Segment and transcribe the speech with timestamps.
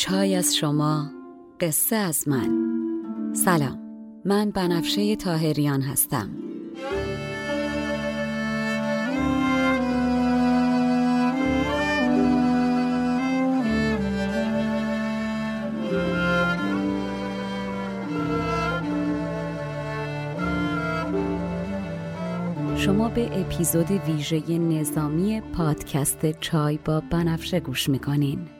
[0.00, 1.10] چای از شما
[1.60, 2.50] قصه از من.
[3.34, 3.78] سلام
[4.24, 6.30] من بنفشه تاهریان هستم.
[22.76, 28.59] شما به اپیزود ویژه نظامی پادکست چای با بنفشه گوش می‌کنین.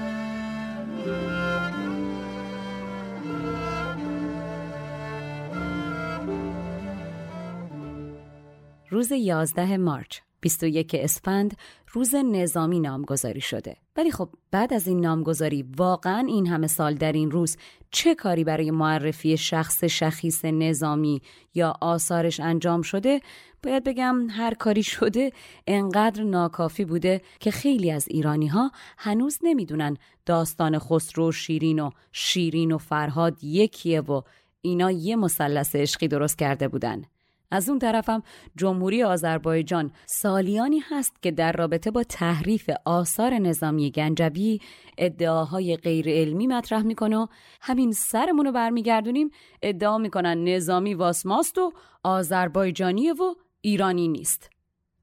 [8.91, 11.57] روز 11 مارچ 21 اسفند
[11.91, 13.75] روز نظامی نامگذاری شده.
[13.97, 17.57] ولی خب بعد از این نامگذاری واقعا این همه سال در این روز
[17.91, 21.21] چه کاری برای معرفی شخص شخیص نظامی
[21.53, 23.19] یا آثارش انجام شده؟
[23.63, 25.31] باید بگم هر کاری شده
[25.67, 32.71] انقدر ناکافی بوده که خیلی از ایرانی ها هنوز نمی‌دونن داستان خسرو شیرین و شیرین
[32.71, 34.21] و فرهاد یکیه و
[34.61, 37.03] اینا یه مثلث عشقی درست کرده بودن.
[37.51, 38.23] از اون طرفم
[38.55, 44.61] جمهوری آذربایجان سالیانی هست که در رابطه با تحریف آثار نظامی گنجبی
[44.97, 47.27] ادعاهای غیر علمی مطرح می‌کنه و
[47.61, 49.29] همین سرمون رو برمیگردونیم.
[49.61, 54.49] ادعا می‌کنن نظامی واسماست و آذربایجانیه و ایرانی نیست.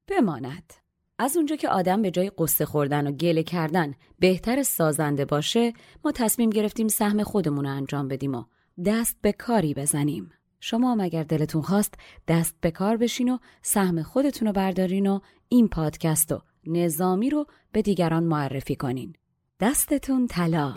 [0.07, 0.73] بماند.
[1.19, 5.73] از اونجا که آدم به جای قصه خوردن و گله کردن بهتر سازنده باشه
[6.05, 8.45] ما تصمیم گرفتیم سهم خودمون رو انجام بدیم و
[8.85, 10.31] دست به کاری بزنیم.
[10.61, 11.95] شما هم اگر دلتون خواست
[12.29, 17.47] دست به کار بشین و سهم خودتون رو بردارین و این پادکست و نظامی رو
[17.73, 19.15] به دیگران معرفی کنین.
[19.61, 20.75] دستتون طلا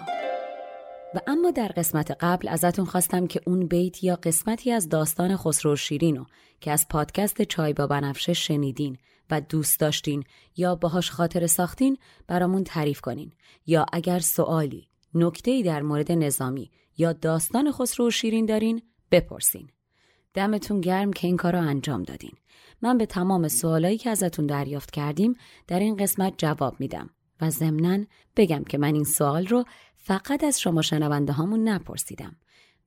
[1.16, 5.76] و اما در قسمت قبل ازتون خواستم که اون بیت یا قسمتی از داستان خسرو
[5.76, 6.26] شیرینو
[6.62, 8.98] که از پادکست چای با بنفشه شنیدین
[9.30, 10.24] و دوست داشتین
[10.58, 13.32] یا باهاش خاطر ساختین برامون تعریف کنین
[13.66, 19.70] یا اگر سوالی نکته‌ای در مورد نظامی یا داستان خسرو شیرین دارین بپرسین.
[20.34, 22.34] دمتون گرم که این کار رو انجام دادین.
[22.82, 25.36] من به تمام سوالایی که ازتون دریافت کردیم
[25.68, 27.10] در این قسمت جواب میدم
[27.42, 28.06] و ضمنا
[28.36, 32.36] بگم که من این سوال رو فقط از شما شنونده هامون نپرسیدم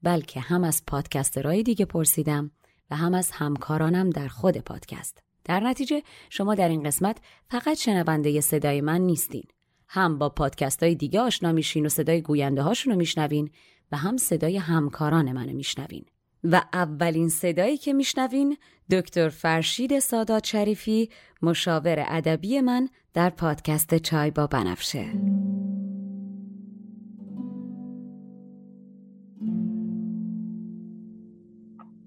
[0.02, 2.50] بلکه هم از پادکسترهای دیگه پرسیدم
[2.90, 5.22] و هم از همکارانم در خود پادکست.
[5.44, 7.18] در نتیجه شما در این قسمت
[7.50, 9.44] فقط شنونده صدای من نیستین.
[9.88, 13.50] هم با پادکست های دیگه آشنا میشین و صدای گوینده هاشون رو میشنوین
[13.92, 16.04] و هم صدای همکاران منو میشنوین.
[16.44, 18.56] و اولین صدایی که میشنوین
[18.90, 21.08] دکتر فرشید سادات شریفی
[21.42, 25.04] مشاور ادبی من در پادکست چای با بنفشه.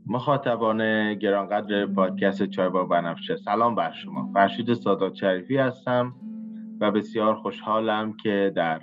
[0.06, 4.32] مخاطبان گرانقدر پادکست چای با بنفشه سلام بر شما.
[4.34, 6.16] فرشید سادات شریفی هستم
[6.82, 8.82] و بسیار خوشحالم که در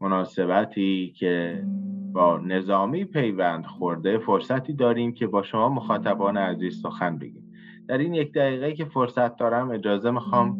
[0.00, 1.64] مناسبتی که
[2.14, 7.52] با نظامی پیوند خورده فرصتی داریم که با شما مخاطبان عزیز سخن بگیم.
[7.88, 10.58] در این یک دقیقه که فرصت دارم اجازه می‌خوام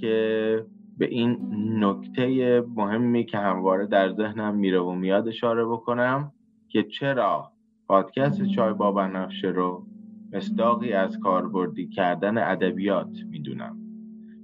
[0.00, 0.66] که
[0.98, 1.38] به این
[1.84, 6.32] نکته مهمی که همواره در ذهنم میره و میاد اشاره بکنم
[6.68, 7.52] که چرا
[7.88, 9.86] پادکست چای با بنفشه رو
[10.32, 13.76] مصداقی از کاربردی کردن ادبیات می‌دونم.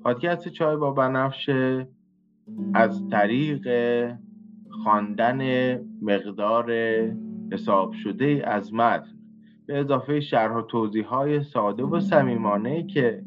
[0.03, 1.89] پادکست چای با بنفشه
[2.75, 3.69] از طریق
[4.83, 5.41] خواندن
[6.03, 6.73] مقدار
[7.53, 9.19] حساب شده از متن
[9.67, 13.23] به اضافه شرح و توضیح های ساده و صمیمانه که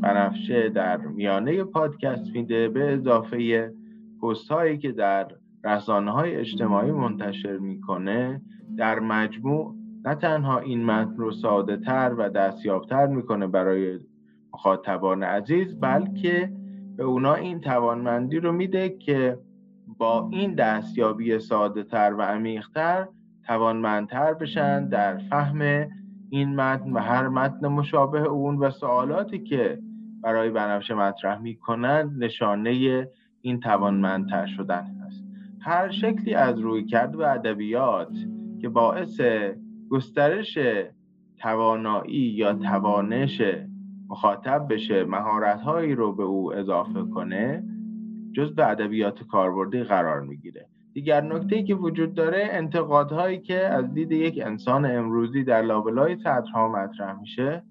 [0.00, 3.72] بنفشه در میانه پادکست میده به اضافه
[4.22, 5.28] پست هایی که در
[5.64, 8.42] رسانه های اجتماعی منتشر می‌کنه
[8.76, 9.74] در مجموع
[10.04, 13.98] نه تنها این متن رو ساده تر و دستیابتر می‌کنه برای
[14.54, 16.52] مخاطبان عزیز بلکه
[16.96, 19.38] به اونا این توانمندی رو میده که
[19.98, 23.08] با این دستیابی ساده تر و عمیقتر
[23.46, 25.88] توانمندتر بشن در فهم
[26.30, 29.78] این متن و هر متن مشابه اون و سوالاتی که
[30.22, 33.08] برای بنفشه مطرح می‌کنند نشانه
[33.40, 35.24] این توانمندتر شدن است
[35.60, 38.16] هر شکلی از روی کرد و ادبیات
[38.60, 39.20] که باعث
[39.90, 40.58] گسترش
[41.38, 43.42] توانایی یا توانش
[44.08, 45.60] مخاطب بشه مهارت
[45.96, 47.64] رو به او اضافه کنه
[48.32, 50.68] جز به ادبیات کاربردی قرار می‌گیره.
[50.92, 56.68] دیگر نکته که وجود داره انتقادهایی که از دید یک انسان امروزی در لابلای سطرها
[56.68, 57.62] مطرح میشه.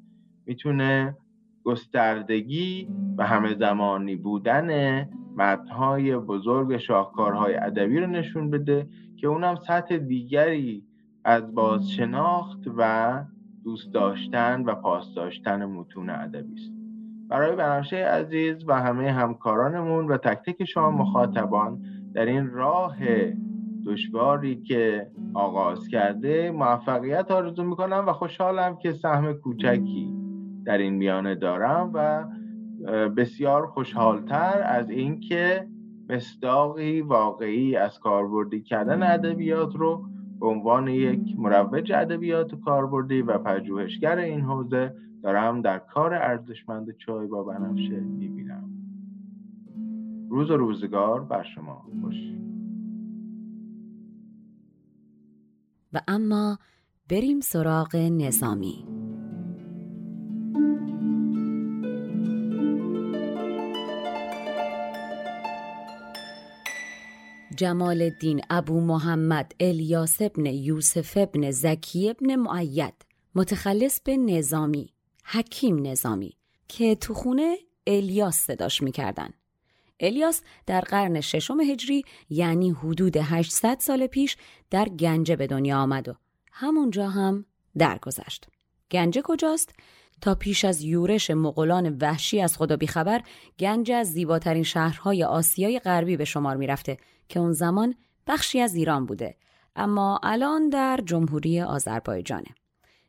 [0.46, 1.18] می‌تونه
[1.64, 2.88] گستردگی
[3.18, 5.02] و همه زمانی بودن
[5.38, 8.88] متنهای بزرگ شاهکارهای ادبی رو نشون بده
[9.18, 10.84] که اونم سطح دیگری
[11.24, 13.24] از بازشناخت و
[13.64, 16.81] دوست داشتن و پاس داشتن متون ادبی است.
[17.32, 21.82] برای بنفشه عزیز و همه همکارانمون و تک تک شما مخاطبان
[22.14, 22.96] در این راه
[23.86, 30.14] دشواری که آغاز کرده موفقیت آرزو می‌کنم و خوشحالم که سهم کوچکی
[30.66, 32.26] در این میانه دارم و
[33.10, 35.68] بسیار خوشحالتر از اینکه
[36.10, 40.06] مصداقی واقعی از کاربردی کردن ادبیات رو
[40.40, 44.94] به عنوان یک مروج ادبیات کاربردی و پژوهشگر این حوزه
[45.24, 48.70] دارم در کار ارزشمند چای با بنفشه می‌بینم.
[50.30, 52.16] روز و روزگار بر شما خوش
[55.94, 56.58] و اما
[57.10, 58.86] بریم سراغ نظامی.
[67.58, 74.94] جمال الدین ابو محمد الیاس ابن یوسف ابن زکی ابن معید متخلص به نظامی.
[75.32, 76.38] حکیم نظامی
[76.68, 77.58] که تو خونه
[77.88, 79.30] الیاس صداش می‌کردن
[80.00, 84.38] الیاس در قرن ششم هجری یعنی حدود 800 سال پیش
[84.70, 86.14] در گنجه به دنیا آمد و
[86.52, 87.46] همونجا هم
[87.78, 88.48] درگذشت.
[88.92, 89.74] گنجه کجاست؟
[90.22, 93.22] تا پیش از یورش مغولان وحشی از خدا بیخبر
[93.60, 96.98] گنج از زیباترین شهرهای آسیای غربی به شمار می‌رفته
[97.30, 97.96] که اون زمان
[98.28, 99.38] بخشی از ایران بوده
[99.76, 102.56] اما الان در جمهوری آذربایجانه.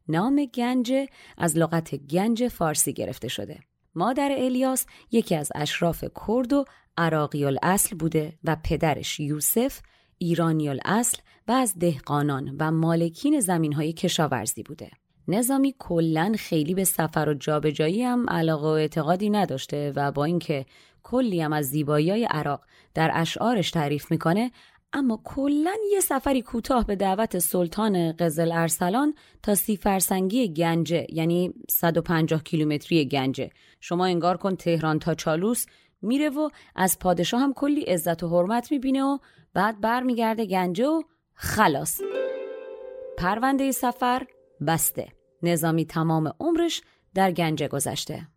[0.08, 0.93] نام گنج
[1.38, 3.58] از لغت گنج فارسی گرفته شده.
[3.94, 6.64] مادر الیاس یکی از اشراف کرد و
[6.96, 9.81] عراقی الاصل بوده و پدرش یوسف
[10.19, 11.19] ایرانی الاصل
[11.49, 14.90] و از دهقانان و مالکین زمین های کشاورزی بوده.
[15.28, 20.66] نظامی کلا خیلی به سفر و جابجایی هم علاقه و اعتقادی نداشته و با اینکه
[21.02, 22.64] کلی هم از زیبایی عراق
[22.94, 24.50] در اشعارش تعریف می‌کنه
[24.92, 31.54] اما کلا یه سفری کوتاه به دعوت سلطان قزل ارسلان تا سی فرسنگی گنجه یعنی
[31.70, 33.50] 150 کیلومتری گنجه.
[33.80, 35.66] شما انگار کن تهران تا چالوس
[36.02, 39.18] میره و از پادشاه هم کلی عزت و حرمت می‌بینه و
[39.54, 41.02] بعد برمیگرده گنجه و
[41.34, 42.00] خلاص.
[43.18, 44.26] پرونده سفر
[44.66, 45.08] بسته.
[45.42, 46.82] نظامی تمام عمرش
[47.14, 48.28] در گنجه گذشته.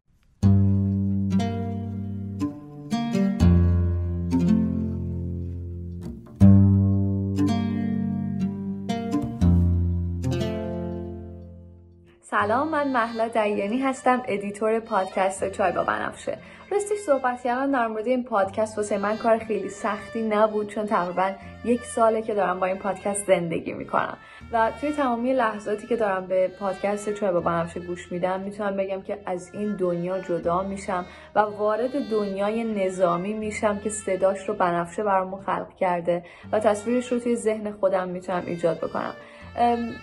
[12.41, 16.37] سلام من مهلا دیانی هستم editor پادکست چای با بنفشه.
[16.71, 21.31] راستش صحبت کردن در مورد این پادکست واسه من کار خیلی سختی نبود چون تقریبا
[21.65, 24.17] یک ساله که دارم با این پادکست زندگی می‌کنم.
[24.51, 29.01] و توی تمامی لحظاتی که دارم به پادکست چای با بنفشه گوش میدم می‌تونم بگم
[29.01, 31.05] که از این دنیا جدا میشم
[31.35, 37.19] و وارد دنیای نظامی میشم که صداش رو بنفشه برامون خلق کرده و تصویرش رو
[37.19, 39.13] توی ذهن خودم می‌تونم ایجاد بکنم.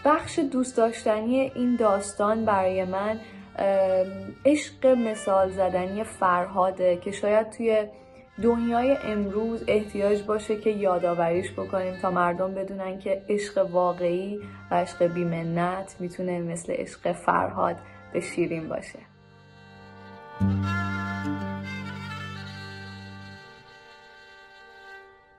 [0.04, 3.20] بخش دوست داشتنی این داستان برای من
[4.46, 7.86] عشق مثال زدنی فرهاده که شاید توی
[8.42, 14.40] دنیای امروز احتیاج باشه که یادآوریش بکنیم تا مردم بدونن که عشق واقعی
[14.70, 17.76] و عشق بیمنت می‌تونه مثل عشق فرهاد
[18.12, 18.98] به شیرین باشه.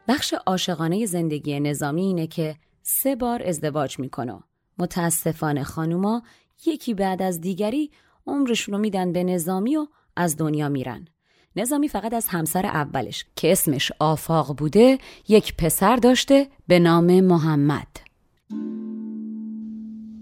[0.08, 4.40] بخش عاشقانه زندگی نظامی اینه که سه بار ازدواج می‌کنه.
[4.78, 6.24] متاسفانه خانوما
[6.66, 7.92] یکی بعد از دیگری
[8.28, 11.08] عمرشون رو میدن به نظامی و از دنیا میرن.
[11.56, 14.98] نظامی فقط از همسر اولش که اسمش آفاق بوده
[15.28, 17.88] یک پسر داشته به نام محمد.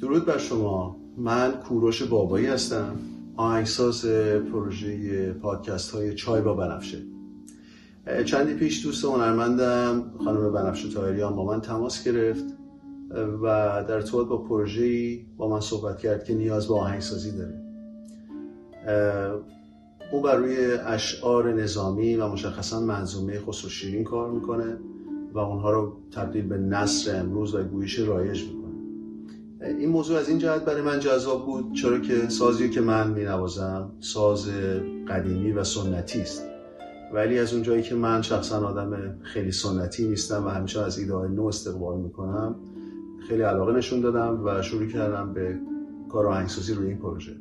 [0.02, 3.00] درود بر شما من کوروش بابایی هستم
[3.36, 4.06] آهنگساز
[4.52, 7.04] پروژه پادکست های چای با بنفشه
[8.26, 12.46] چندی پیش دوست هنرمندم خانم بنفشه تایریان با من تماس گرفت
[13.44, 13.46] و
[13.88, 17.62] در ارتباط با پروژه با من صحبت کرد که نیاز به آهنگسازی داره.
[20.12, 24.78] او بر روی اشعار نظامی و مشخصا منظومه خسرو شیرین کار می‌کنه
[25.34, 28.62] و اونها رو تبدیل به نصر امروز و گویش رایج می‌کنه.
[29.80, 33.24] این موضوع از این جهت برای من جذاب بود چرا که سازی که من می
[33.24, 34.50] نوازم ساز
[35.08, 36.51] قدیمی و سنتی است.
[37.14, 41.14] ولی از اون جایی که من شخصا آدم خیلی سنتی نیستم و همیشه از ایده
[41.14, 42.56] های نو استقبال می‌کنم
[43.28, 45.60] خیلی علاقه نشون دادم و شروع کردم به
[46.10, 47.36] کار آهنگسازی روی این پروژه.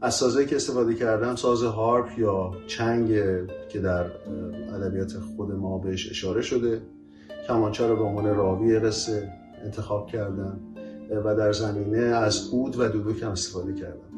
[0.00, 3.08] از سازهایی که استفاده کردم ساز هارپ یا چنگ
[3.68, 4.06] که در
[4.74, 6.82] ادبیات خود ما بهش اشاره شده
[7.48, 9.32] کمانچه رو به عنوان راوی قصه
[9.64, 10.60] انتخاب کردم
[11.24, 14.08] و در زمینه از عود و دودوک هم استفاده کردم.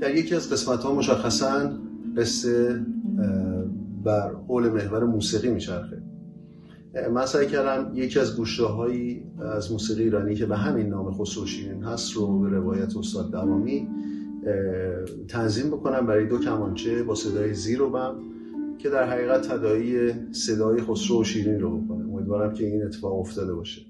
[0.00, 1.70] در یکی از قسمت ها مشخصا
[2.16, 2.80] قصه
[4.04, 6.02] بر حول محور موسیقی میچرخه.
[7.14, 9.22] من سعی کردم یکی از گوشه هایی
[9.56, 13.88] از موسیقی ایرانی که به همین نام خسرو شیرین هست رو به روایت استاد دوامی
[15.28, 18.14] تنظیم بکنم برای دو کمانچه با صدای زیر و بم
[18.78, 22.04] که در حقیقت تدایی صدای خسرو و شیرین رو بکنه.
[22.04, 23.82] امیدوارم که این اتفاق افتاده باشه.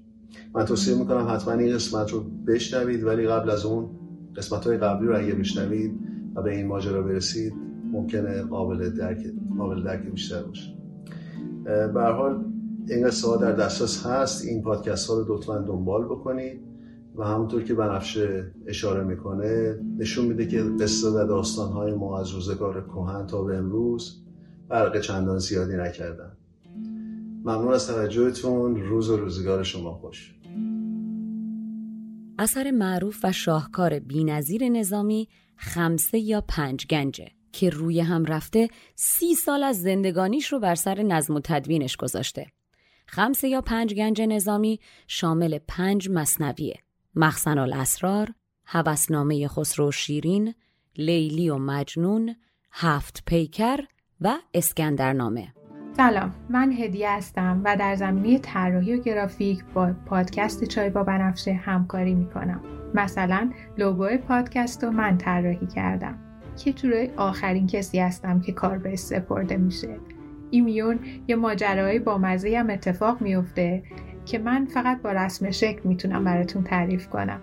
[0.55, 3.89] من توصیه می‌کنم حتما این قسمت رو بشنوید ولی قبل از اون
[4.35, 5.99] قسمت های قبلی رو اگه بشنوید
[6.35, 9.17] و به این ماجرا برسید ممکنه قابل درک
[9.57, 10.73] قابل درک بیشتر باشه.
[11.63, 12.45] به حال
[12.87, 16.61] این قصه در دسترس هست این پادکست ها رو لطفا دنبال بکنید
[17.15, 22.31] و همونطور که بنفشه اشاره می‌کنه نشون میده که قصه و داستان های ما از
[22.31, 24.23] روزگار کهن تا به امروز
[24.69, 26.31] فرق چندان زیادی نکردن.
[27.43, 28.75] ممنون از توجهتون.
[28.75, 30.35] روز و روزگار شما خوش.
[32.39, 37.27] اثر معروف و شاهکار بینظیر نظامی خمسه یا پنج گنجه.
[37.53, 42.45] که روی هم رفته سی سال از زندگانیش رو بر سر نظم و تدوینش گذاشته.
[43.07, 46.79] خمسه یا پنج گنج نظامی شامل پنج مصنویه.
[47.15, 48.33] مخزن الاسرار،
[48.65, 50.53] هوسنامه خسرو شیرین،
[50.97, 52.35] لیلی و مجنون،
[52.71, 53.79] هفت پیکر
[54.21, 55.53] و اسکندرنامه.
[55.97, 61.53] سلام من هدیه هستم و در زمینه طراحی و گرافیک با پادکست چای با بنفشه
[61.53, 68.51] همکاری می‌کنم مثلا لوگو پادکست رو من طراحی کردم که جوره آخرین کسی هستم که
[68.51, 69.99] کار به سپرده میشه.
[70.49, 73.83] این میون یه ماجراهایی با مزه هم اتفاق میفته
[74.25, 77.41] که من فقط با رسم شکل می‌تونم براتون تعریف کنم.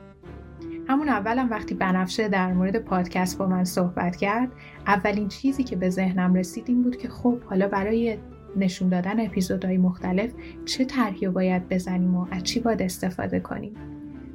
[0.89, 4.49] همون اولم وقتی بنفشه در مورد پادکست با من صحبت کرد
[4.87, 8.19] اولین چیزی که به ذهنم رسید این بود که خب حالا برای
[8.57, 10.31] نشون دادن اپیزودهای مختلف
[10.65, 13.75] چه طرحی باید بزنیم و از چی باید استفاده کنیم.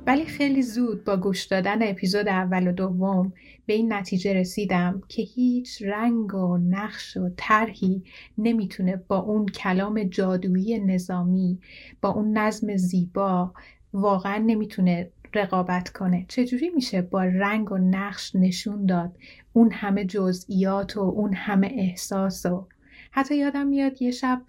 [0.08, 3.34] ولی خیلی زود با گوش دادن اپیزود اول و دوم
[3.66, 8.04] به این نتیجه رسیدم که هیچ رنگ و نقش و طرحی
[8.38, 11.60] نمی‌تونه با اون کلام جادویی نظامی
[12.02, 13.54] با اون نظم زیبا
[13.94, 16.26] واقعا نمی‌تونه رقابت کنه.
[16.28, 19.18] چجوری میشه با رنگ و نقش نشون داد
[19.54, 22.68] اون همه جزئیات و اون همه احساس و
[23.12, 24.42] حتی یادم میاد یه شب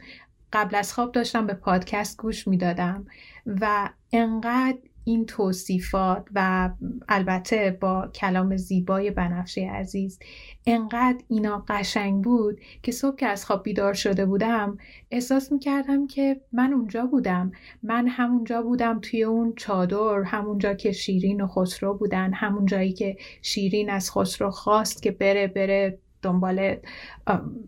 [0.52, 3.06] قبل از خواب داشتم به پادکست گوش می‌دادم
[3.46, 6.70] و انقدر این توصیفات و
[7.08, 10.18] البته با کلام زیبای بنفشه عزیز
[10.66, 14.78] انقدر اینا قشنگ بود که صبح که از خواب بیدار شده بودم
[15.10, 17.52] احساس می‌کردم که من اونجا بودم.
[17.82, 23.16] من همونجا بودم توی اون چادر همونجا که شیرین و خسرو بودن همون جایی که
[23.42, 26.76] شیرین از خسرو خواست که بره بره دنبال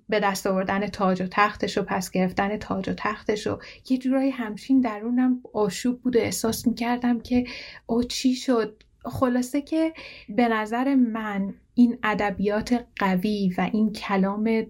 [0.09, 3.59] به دست آوردن تاج و تختش و پس گرفتن تاج و تختش و
[3.91, 7.45] یه جورایی همچین درونم آشوب بود و احساس می‌کردم که
[7.87, 9.93] او چی شد؟ خلاصه که
[10.29, 14.67] به نظر من این ادبیات قوی و این کلام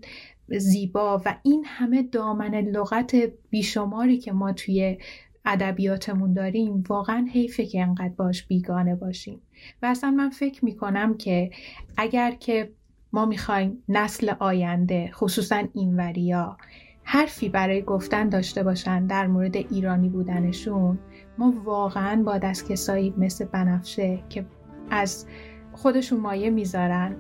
[0.48, 3.16] زیبا و این همه دامن لغت
[3.50, 4.98] بیشماری که ما توی
[5.44, 9.40] ادبیاتمون داریم واقعا حیفه که انقدر باش بیگانه باشیم.
[9.82, 11.50] و اصلا من فکر می‌کنم که
[11.96, 12.70] اگر که
[13.16, 16.56] ما می‌خوایم نسل آینده خصوصا اینوریا
[17.02, 20.98] حرفی برای گفتن داشته باشن در مورد ایرانی بودنشون
[21.38, 24.46] ما واقعا با دست کسایی مثل بنفشه که
[24.90, 25.26] از
[25.72, 27.16] خودشون مایه می‌ذارن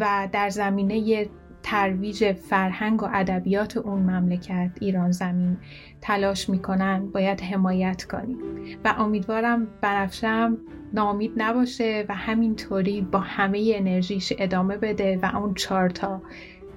[0.00, 1.28] و در زمینه
[1.62, 5.56] ترویج فرهنگ و ادبیات اون مملکت ایران زمین
[6.00, 8.38] تلاش می‌کنن باید حمایت کنیم.
[8.84, 10.58] و امیدوارم بنفشم
[10.92, 16.22] نامید نباشه و همینطوری با همه انرژیش ادامه بده و اون چارتا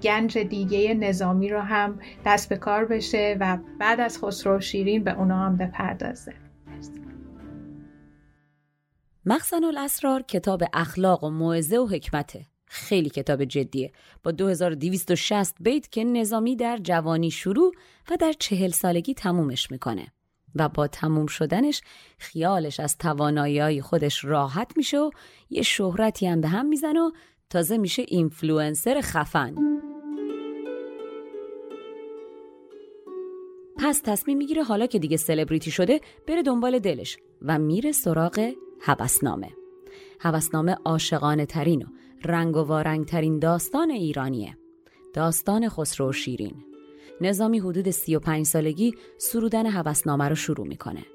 [0.03, 5.19] گنج دیگه نظامی رو هم دست به کار بشه و بعد از خسرو شیرین به
[5.19, 6.33] اونا هم بپردازه.
[9.25, 12.50] مخزن الاسرار کتاب اخلاق و موعظه و حکمته.
[12.73, 13.91] خیلی کتاب جدیه.
[14.23, 17.73] با 2260 بیت که نظامی در جوانی شروع
[18.11, 20.07] و در چهل سالگی تمومش می‌کنه.
[20.55, 21.81] و با تموم شدنش
[22.17, 25.11] خیالش از توانایی خودش راحت میشه و
[25.49, 27.11] یه شهرتی هم به هم می‌زنه و
[27.49, 29.55] تازه میشه اینفلوئنسر خفن.
[33.77, 39.49] پس تصمیم می‌گیره حالا که دیگه سلبریتی شده بره دنبال دلش و میره سراغ حبسنامه
[40.19, 41.85] هوسنامه عاشقانه ترین و
[42.25, 44.57] رنگ و وارنگ ترین داستان ایرانیه.
[45.13, 46.55] داستان خسرو شیرین.
[47.21, 51.05] نظامی حدود 35 سالگی سرودن هوسنامه رو شروع می‌کنه.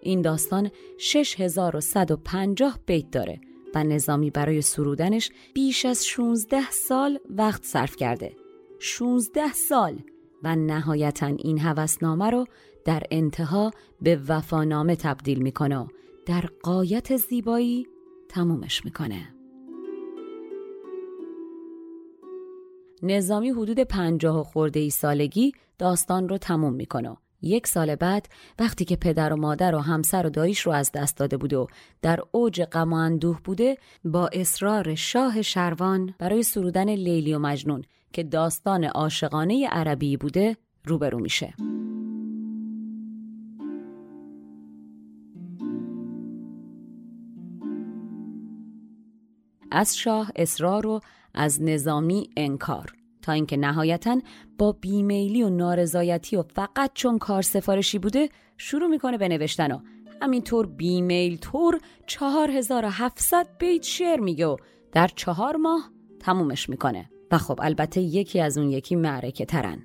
[0.00, 3.40] این داستان 6150 بیت داره
[3.74, 8.32] و نظامی برای سرودنش بیش از 16 سال وقت صرف کرده.
[8.78, 9.98] 16 سال!
[10.42, 12.46] و نهایتا این هوسنامه رو
[12.84, 13.70] در انتها
[14.02, 15.86] به وفانامه تبدیل می‌کنه و
[16.26, 17.86] در قایت زیبایی
[18.28, 19.33] تمومش می‌کنه.
[23.04, 27.16] نظامی حدود پنجاه و خورده ای سالگی داستان رو تموم می‌کنه.
[27.42, 31.16] یک سال بعد وقتی که پدر و مادر و همسر و داییش رو از دست
[31.16, 31.66] داده بود و
[32.02, 37.82] در اوج غم و اندوه بوده با اصرار شاه شروان برای سرودن لیلی و مجنون
[38.12, 41.54] که داستان عاشقانه عربی بوده روبرو میشه.
[49.70, 51.00] از شاه اصرار و
[51.34, 54.20] از نظامی انکار تا اینکه نهایتا
[54.58, 59.78] با بیمیلی و نارضایتی و فقط چون کار سفارشی بوده شروع می‌کنه به نوشتن و
[60.22, 64.56] همینطور بیمیل طور 4700 بیت شعر میگه و
[64.92, 67.10] در چهار ماه تمومش می‌کنه.
[67.30, 69.78] و خب البته یکی از اون یکی معرکه ترن.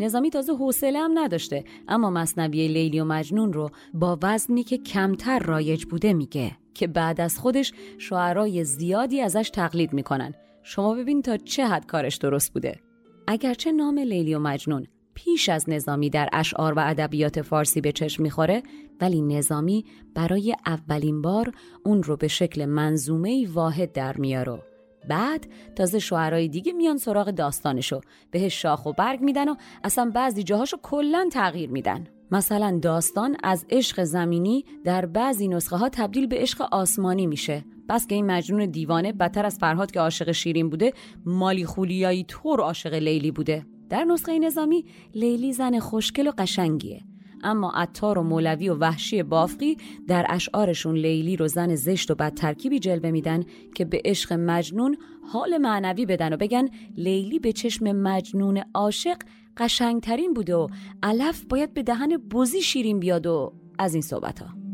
[0.00, 5.38] نظامی تازه حوصله هم نداشته اما مصنوی لیلی و مجنون رو با وزنی که کمتر
[5.38, 10.34] رایج بوده میگه که بعد از خودش شعرای زیادی ازش تقلید می‌کنن.
[10.68, 12.80] شما ببین تا چه حد کارش درست بوده.
[13.26, 18.22] اگرچه نام لیلی و مجنون پیش از نظامی در اشعار و ادبیات فارسی به چشم
[18.22, 18.62] می‌خوره
[19.00, 21.52] ولی نظامی برای اولین بار
[21.84, 24.62] اون رو به شکل منظومه واحد در میاره.
[25.08, 25.46] بعد
[25.76, 29.54] تازه شعرهای دیگه میان سراغ داستانشو بهش شاخ و برگ میدن و
[29.84, 32.06] اصلا بعضی جاهاشو کلا تغییر میدن.
[32.30, 37.64] مثلا داستان از عشق زمینی در بعضی نسخه ها تبدیل به عشق آسمانی میشه.
[37.88, 40.92] بس که این مجنون دیوانه بدتر از فرهاد که عاشق شیرین بوده
[41.26, 43.66] مالی خولیایی طور عاشق لیلی بوده.
[43.90, 47.00] در نسخه نظامی لیلی زن خوشگل و قشنگیه.
[47.42, 49.76] اما عطار و مولوی و وحشی بافقی
[50.08, 54.96] در اشعارشون لیلی رو زن زشت و بد ترکیبی جلوه میدن که به عشق مجنون
[55.28, 59.16] حال معنوی بدن و بگن لیلی به چشم مجنون عاشق
[59.56, 60.68] قشنگترین بوده و
[61.02, 64.65] علف باید به دهن بزی شیرین بیاد و از این صحبت ها.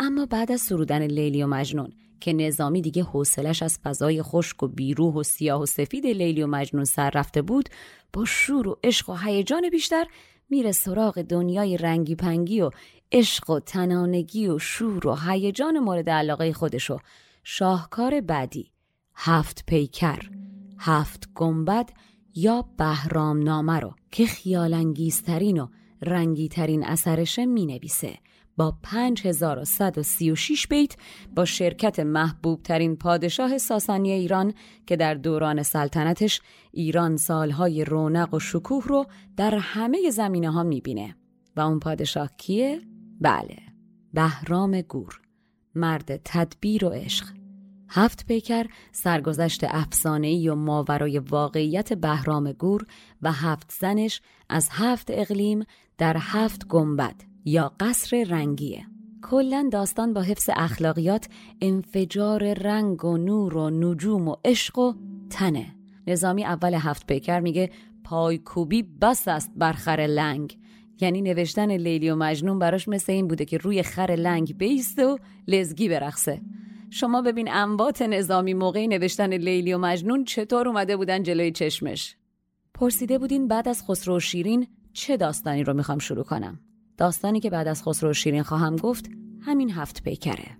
[0.00, 4.68] اما بعد از سرودن لیلی و مجنون که نظامی دیگه حوصلش از فضای خشک و
[4.68, 7.68] بیروح و سیاه و سفید لیلی و مجنون سر رفته بود
[8.12, 10.04] با شور و عشق و هیجان بیشتر
[10.50, 12.70] میره سراغ دنیای رنگی پنگی و
[13.12, 16.98] عشق و تنانگی و شور و هیجان مورد علاقه خودشو
[17.44, 18.70] شاهکار بعدی
[19.14, 20.18] هفت پیکر
[20.78, 21.90] هفت گنبد
[22.34, 25.66] یا بهرام نامه رو که خیالانگیزترین و
[26.02, 28.18] رنگیترین اثرشه می نویسه.
[28.60, 30.96] با 5136 بیت
[31.36, 34.54] با شرکت محبوب ترین پادشاه ساسانی ایران
[34.86, 36.40] که در دوران سلطنتش
[36.72, 41.16] ایران سالهای رونق و شکوه رو در همه زمینه ها می‌بینه.
[41.56, 42.80] و اون پادشاه کیه؟
[43.20, 43.56] بله
[44.14, 45.20] بهرام گور
[45.74, 47.26] مرد تدبیر و عشق.
[47.88, 52.86] هفت پیکر سرگذشت افسانه‌ای و ماورای واقعیت بهرام گور
[53.22, 55.64] و هفت زنش از هفت اقلیم
[55.98, 57.29] در هفت گنبد.
[57.44, 58.86] یا قصر رنگیه.
[59.22, 61.28] کلا داستان با حفظ اخلاقیات
[61.60, 64.92] انفجار رنگ و نور و نجوم و عشق و
[65.30, 65.74] تنه.
[66.06, 67.70] نظامی اول هفت پیکر میگه
[68.04, 70.58] پایکوبی بس است بر خر لنگ.
[71.00, 75.18] یعنی نوشتن لیلی و مجنون براش مثل این بوده که روی خر لنگ بیسته و
[75.48, 76.40] لزگی برخصه
[76.90, 82.16] شما ببین انبات نظامی موقعی نوشتن لیلی و مجنون چطور اومده بودن جلوی چشمش.
[82.74, 86.60] پرسیده بودین بعد از خسرو شیرین چه داستانی رو می‌خوام شروع کنم؟
[87.00, 89.10] داستانی که بعد از خسرو شیرین خواهم گفت
[89.40, 90.56] همین هفت پیکره.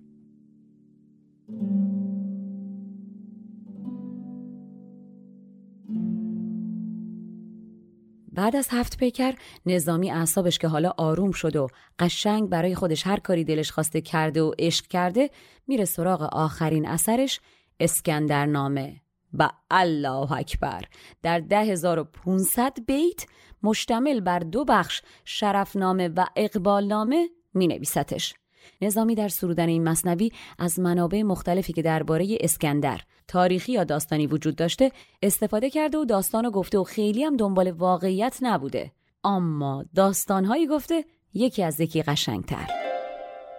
[8.33, 9.35] بعد از هفت پیکر
[9.67, 11.67] نظامی اعصابش که حالا آروم شد و
[11.99, 15.31] قشنگ برای خودش هر کاری دلش خواسته کرده و عشق کرده
[15.67, 17.41] میره سراغ آخرین اثرش
[17.81, 19.01] اسکندرنامه.
[19.35, 20.85] و الله اکبر.
[21.23, 23.27] در 10500 بیت
[23.63, 28.35] مشتمل بر دو بخش شرفنامه و اقبالنامه می نویستش.
[28.81, 34.57] نظامی در سرودن این مصنوی از منابع مختلفی که درباره اسکندر تاریخی یا داستانی وجود
[34.57, 38.93] داشته استفاده کرده و داستان گفته و خیلی هم دنبال واقعیت نبوده.
[39.25, 42.80] اما داستانهایی گفته یکی از یکی قشنگتر.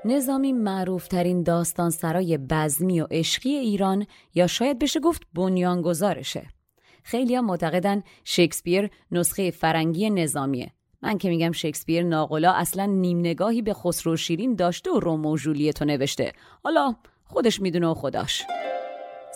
[0.05, 6.47] نظامی معروفترین داستان سرای بزمی و عشقی ایران یا شاید بشه گفت بنیانگذارشه.
[7.03, 10.71] خیلی هم معتقدن شکسپیر نسخه فرنگی نظامیه.
[11.01, 15.37] من که میگم شکسپیر ناقلا اصلا نیم نگاهی به خسرو شیرین داشته و رومو و
[15.37, 16.33] جولیتو نوشته.
[16.63, 18.43] حالا خودش می‌دونه و خداش.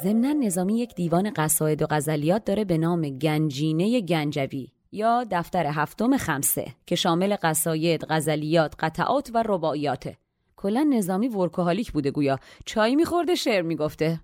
[0.03, 6.17] ضمنا نظامی یک دیوان قصاید و غزلیات داره به نام گنجینه گنجوی یا دفتر هفتم
[6.17, 10.17] خمسه که شامل قصاید، غزلیات، قطعات و رباعیاته.
[10.57, 12.39] کلا نظامی ورکوهالیک بوده گویا.
[12.65, 14.19] چای میخورده شعر می‌گفته.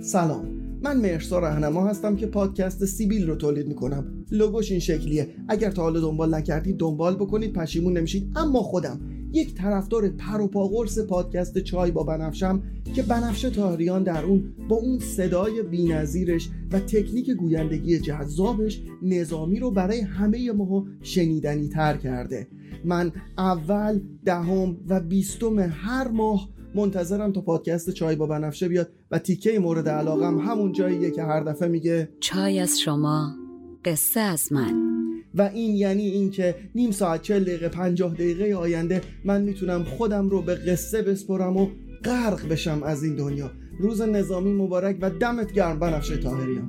[0.00, 0.48] سلام.
[0.82, 4.24] من مرسا رهنما هستم که پادکست سیبیل رو تولید می‌کنم.
[4.30, 5.34] لوگوش این شکلیه.
[5.48, 9.00] اگر تا حالا دنبال نکردید دنبال بکنید پشیمون نمیشید اما خودم.
[9.32, 12.62] یک طرفدار پر و قرص پادکست چای با بنفشم
[12.94, 19.70] که بنفشه تاهریان در اون با اون صدای بینظیرش و تکنیک گویندگی جذابش نظامی رو
[19.70, 22.48] برای همه ما شنیدنی تر کرده.
[22.84, 29.18] من اول دهم و بیستم هر ماه منتظرم تا پادکست چای با بنفشه بیاد و
[29.18, 33.36] تیکه مورد علاقم همون جاییه که هر دفعه میگه چای از شما
[33.84, 34.91] قصه از من.
[35.34, 40.42] و این یعنی اینکه نیم ساعت چل دقیقه پنجاه دقیقه آینده من می‌تونم خودم رو
[40.42, 41.68] به قصه بسپرم و
[42.04, 43.50] غرق بشم از این دنیا.
[43.78, 46.68] روز نظامی مبارک و دمت گرم بنفشه تاهریان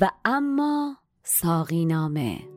[0.00, 2.51] و اما ساقینامه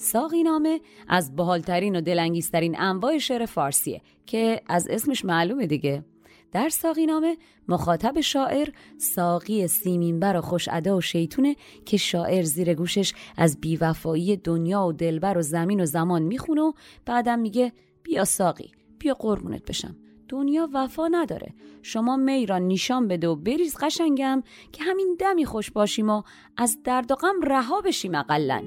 [0.00, 6.04] ساقینامه از بحالترین و دلانگیزترین انواع شعر فارسیه که از اسمش معلومه دیگه.
[6.52, 7.36] در ساقینامه
[7.68, 14.36] مخاطب شاعر ساقی سیمینبر و خوش ادا و شیطونه که شاعر زیر گوشش از بیوفایی
[14.36, 16.72] دنیا و دلبر و زمین و زمان می‌خونه و
[17.06, 19.96] بعدم میگه بیا ساقی بیا قربونت بشم.
[20.28, 21.54] دنیا وفا نداره.
[21.82, 26.22] شما می را نیشان بده و بریز قشنگم که همین دمی خوش باشیم و
[26.56, 28.64] از درد و غم رها بشیم اقلن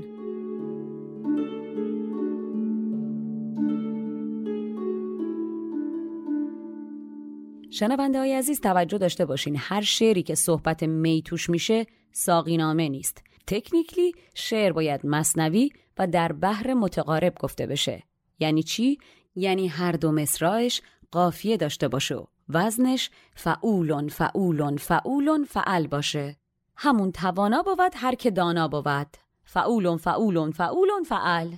[7.75, 13.23] شنونده های عزیز توجه داشته باشین هر شعری که صحبت می توش میشه ساقینامه نیست.
[13.47, 18.03] تکنیکلی شعر باید مصنوی و در بحر متقارب گفته بشه.
[18.39, 18.97] یعنی چی؟
[19.35, 20.81] یعنی هر دو مصرایش
[21.11, 26.35] قافیه داشته باشه وزنش فعولون فعولون فعولون فعل باشه.
[26.75, 29.17] همون توانا بود هر که دانا بود.
[29.43, 31.51] فعولون فعولون فعولون فعل.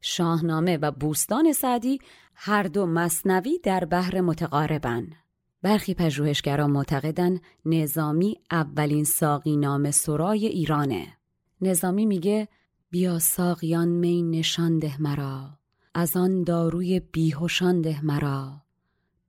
[0.00, 1.98] شاهنامه و بوستان سعدی
[2.34, 5.23] هر دو مصنوی در بحر متقاربن.
[5.64, 11.16] برخی پژوهشگران معتقدن نظامی اولین ساقی نام سرای ایرانه.
[11.60, 12.48] نظامی میگه
[12.90, 15.58] بیا ساقیان می نشان ده مرا
[15.94, 18.62] از آن داروی بیهوشان ده مرا.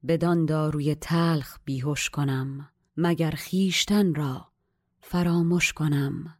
[0.07, 4.47] بدان داروی تلخ بیهوش کنم مگر خیشتن را
[4.99, 6.35] فراموش کنم.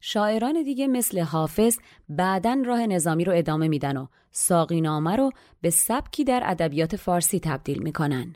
[0.00, 5.70] شاعران دیگه مثل حافظ بعدن راه نظامی رو ادامه میدن و ساقی نامه رو به
[5.70, 8.34] سبکی در ادبیات فارسی تبدیل می‌کنن.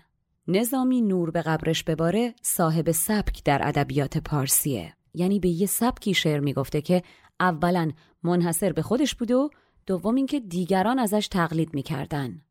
[0.48, 4.94] نظامی نور به قبرش بباره صاحب سبک در ادبیات پارسیه.
[5.14, 7.02] یعنی به یه سبکی شعر می‌گفته که
[7.40, 7.90] اولا
[8.22, 9.48] منحصر به خودش بوده و
[9.86, 12.42] دوم اینکه دیگران ازش تقلید می‌کردن.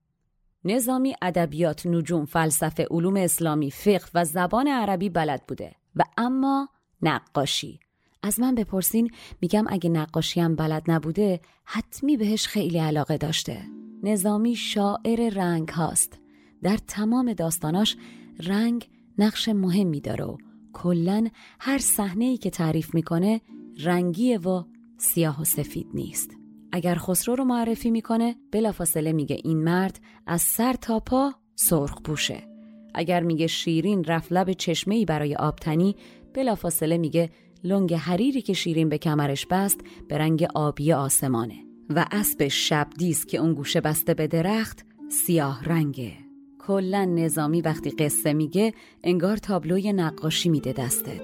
[0.63, 5.75] نظامی ادبیات نجوم فلسفه علوم اسلامی فقه و زبان عربی بلد بوده.
[5.95, 6.69] و اما
[7.01, 7.79] نقاشی.
[8.23, 13.61] از من بپرسین میگم اگه نقاشی هم بلد نبوده حتمی بهش خیلی علاقه داشته.
[14.03, 16.19] نظامی شاعر رنگ هاست.
[16.65, 17.97] در تمام داستاناش
[18.39, 20.37] رنگ نقش مهمی داره و
[20.73, 21.27] کلا
[21.59, 23.41] هر صحنه ای که تعریف می‌کنه
[23.83, 24.63] رنگیه و
[24.97, 26.31] سیاه و سفید نیست.
[26.71, 32.43] اگر خسرو رو معرفی می‌کنه بلافاصله میگه این مرد از سر تا پا سرخ پوشه.
[32.93, 35.95] اگر میگه شیرین رفت لب چشمه ای برای آبتنی
[36.33, 37.29] بلافاصله میگه
[37.63, 43.37] لنگ حریری که شیرین به کمرش بست به رنگ آبی آسمانه و اسب شبدیز که
[43.37, 46.24] اون گوشه بسته به درخت سیاه رنگه.
[46.67, 48.73] کلا نظامی وقتی قصه میگه
[49.03, 51.21] انگار تابلوی نقاشی میده دستت.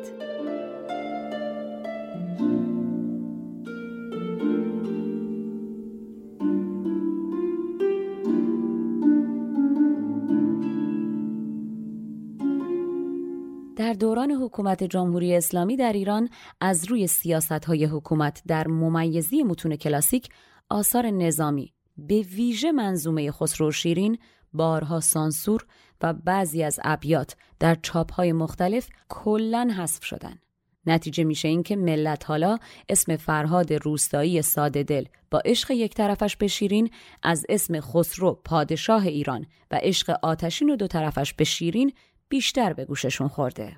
[13.75, 16.29] در دوران حکومت جمهوری اسلامی در ایران
[16.61, 20.29] از روی سیاست های حکومت در ممیزی متون کلاسیک
[20.69, 24.17] آثار نظامی به ویژه منظومه خسرو شیرین
[24.53, 25.65] بارها سانسور
[26.01, 30.39] و بعضی از ابیات در چاپهای مختلف کلا حذف شدن.
[30.85, 32.57] نتیجه میشه این که ملت حالا
[32.89, 36.89] اسم فرهاد روستایی ساده دل با عشق یک طرفش به شیرین
[37.23, 41.93] از اسم خسرو پادشاه ایران و عشق آتشین و دو طرفش به شیرین
[42.29, 43.77] بیشتر به گوششون خورده.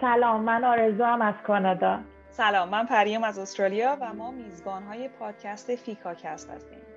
[0.00, 2.00] سلام من آرزو هم از کانادا.
[2.28, 6.93] سلام من پریام از استرالیا و ما میزبان های پادکست فیکاکست هستیم.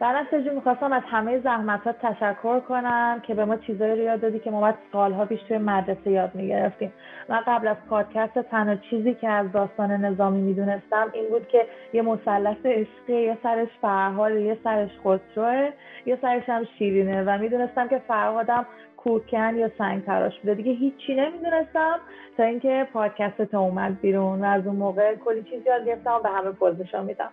[0.00, 4.38] بنفشه جون می‌خواستم از همه زحمتات تشکر کنم که به ما چیزایی رو یاد دادی
[4.38, 6.92] که ما باید سالها پیش توی مدرسه یاد می‌گرفتیم.
[7.28, 12.02] من قبل از پادکست تنها چیزی که از داستان نظامی می‌دونستم این بود که یه
[12.02, 15.70] مثلث عشقی یه سرش فرهاد یه سرش خسروه
[16.06, 20.54] یه سرش هم شیرینه و می‌دونستم که فرهادم کوهکن یا سنگ تراش بوده.
[20.54, 22.00] دیگه هیچی نمی‌دونستم
[22.36, 26.18] تا اینکه پادکست تا اومد بیرون و از اون موقع کلی چیز یاد گرفتم و
[26.18, 27.30] به همه پوزشان میدم.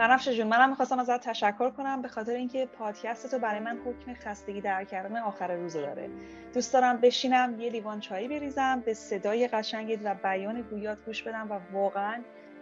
[0.00, 4.14] بنفش جون منم می‌خواستم ازت تشکر کنم به خاطر اینکه پادکست تو برای من حکم
[4.14, 6.08] خستگی در کردن آخر روز داره.
[6.54, 11.46] دوست دارم بشینم یه لیوان چایی بریزم به صدای قشنگت و بیان گویات گوش بدم
[11.50, 12.20] و واقعا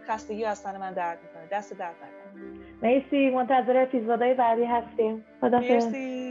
[0.08, 1.58] خستگی از تن من درد می‌کنه.
[1.58, 2.44] دست درد نکنه.
[2.82, 5.24] مرسی منتظر اپیزودهای بعدی هستیم.
[5.40, 6.27] خدا مرسی.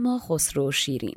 [0.00, 1.16] اما خسرو شیرین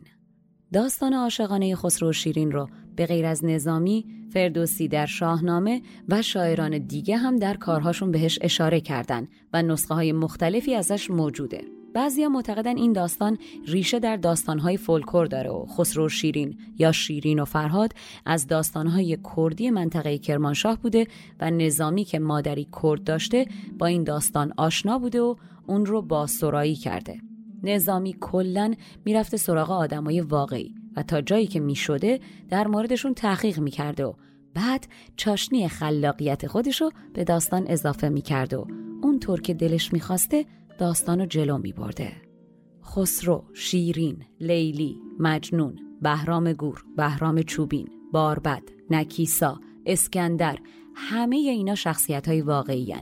[0.73, 7.17] داستان عاشقانه خسرو شیرین رو به غیر از نظامی، فردوسی در شاهنامه و شاعران دیگه
[7.17, 11.61] هم در کارهاشون بهش اشاره کردن و نسخه های مختلفی ازش موجوده.
[11.93, 17.45] بعضیا معتقدن این داستان ریشه در داستانهای فولکلور داره و خسرو شیرین یا شیرین و
[17.45, 17.93] فرهاد
[18.25, 21.07] از داستانهای کردی منطقه کرمانشاه بوده
[21.39, 23.45] و نظامی که مادری کرد داشته
[23.79, 25.35] با این داستان آشنا بوده و
[25.67, 27.32] اون رو با سرایی کرده.
[27.63, 28.73] نظامی کلا
[29.05, 34.13] می‌رفته سراغ آدمای واقعی و تا جایی که می‌شده در موردشون تحقیق می‌کرده و
[34.53, 38.65] بعد چاشنی خلاقیت خودشو به داستان اضافه می‌کرده و
[39.03, 40.45] اونطور که دلش می‌خواسته
[40.77, 42.11] داستان رو جلو میبرده.
[42.85, 50.57] خسرو، شیرین، لیلی، مجنون، بهرام گور، بهرام چوبین، باربد، نکیسا، اسکندر
[50.95, 52.95] همه اینا شخصیت های واقعی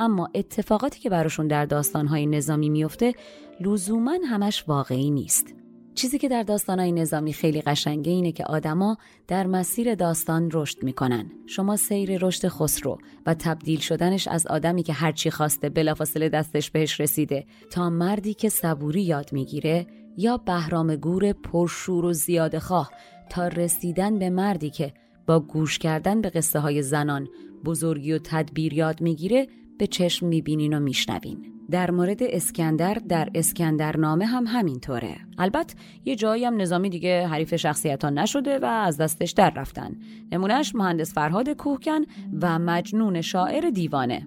[0.00, 3.14] اما اتفاقاتی که براشون در داستانهای نظامی میفته
[3.60, 5.54] لزوما همش واقعی نیست.
[5.94, 8.96] چیزی که در داستانهای نظامی خیلی قشنگه اینه که آدما
[9.28, 11.32] در مسیر داستان رشد می‌کنن.
[11.46, 17.00] شما سیر رشد خسرو و تبدیل شدنش از آدمی که هرچی خواسته بلافاصله دستش بهش
[17.00, 19.86] رسیده تا مردی که صبوری یاد می‌گیره
[20.16, 22.90] یا بهرام گور پرشور و زیاده خواه
[23.30, 24.92] تا رسیدن به مردی که
[25.26, 27.28] با گوش کردن به قصه های زنان
[27.64, 29.48] بزرگی و تدبیر یاد می‌گیره
[29.80, 31.52] به چشم می‌بینین و میشنوین.
[31.70, 35.16] در مورد اسکندر در اسکندرنامه هم همینطوره.
[35.38, 39.96] البته یه جایی هم نظامی دیگه حریف شخصیت ها نشده و از دستش در رفتن.
[40.32, 42.00] نمونهش مهندس فرهاد کوهکن
[42.42, 44.26] و مجنون شاعر دیوانه.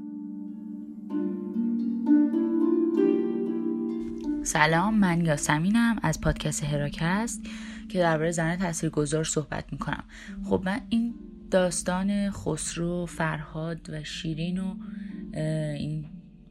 [4.44, 7.42] سلام من یاسمینم از پادکست هراکست
[7.90, 10.04] که درباره زن تاثیرگذار صحبت می‌کنم.
[10.50, 11.14] خب من این
[11.54, 14.76] داستان خسرو فرهاد و شیرین و
[15.74, 16.06] این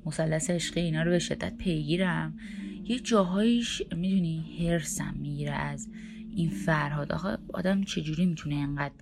[0.06, 2.38] مثلث عشقی اینا رو به شدت پیگیرم.
[2.84, 5.88] یه جاهایش می‌دونی هرسم می‌گیره از
[6.36, 7.12] این فرهاد.
[7.12, 8.94] آخه آدم چجوری می‌تونه انقدر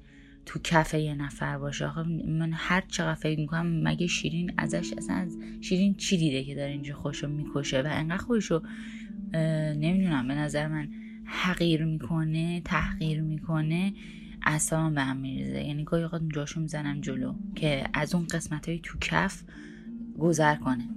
[0.47, 5.17] تو کفه یه نفر باشه؟ آخه من هر چقدر فکر می‌کنم مگه شیرین ازش اصلا
[5.17, 8.63] از شیرین چی دیده که داره اینجا خوشو می‌کشه و انقدر خودشو
[9.75, 10.89] نمی‌دونم به نظر من
[11.25, 13.93] حقیر می‌کنه تحقیر می‌کنه.
[14.43, 15.63] اصلا به هم میریزه.
[15.63, 19.43] یعنی گاهی اوقات جاشو می‌زنم جلو که از اون قسمت های تو کف
[20.19, 20.89] گذر کنه.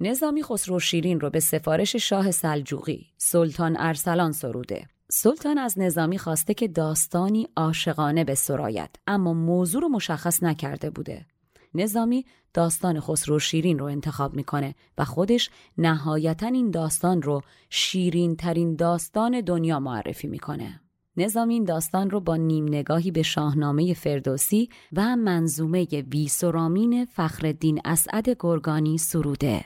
[0.00, 4.86] نظامی خسرو شیرین رو به سفارش شاه سلجوقی سلطان ارسلان سروده.
[5.10, 11.26] سلطان از نظامی خواسته که داستانی عاشقانه به سرایت اما موضوع رو مشخص نکرده بوده.
[11.74, 18.76] نظامی داستان خسرو شیرین رو انتخاب می‌کنه و خودش نهایتا این داستان رو شیرین ترین
[18.76, 20.80] داستان دنیا معرفی می‌کنه
[21.16, 28.28] نظامی این داستان رو با نیم نگاهی به شاهنامه فردوسی و منظومه ویسورامین فخردین اسعد
[28.40, 29.64] گرگانی سروده.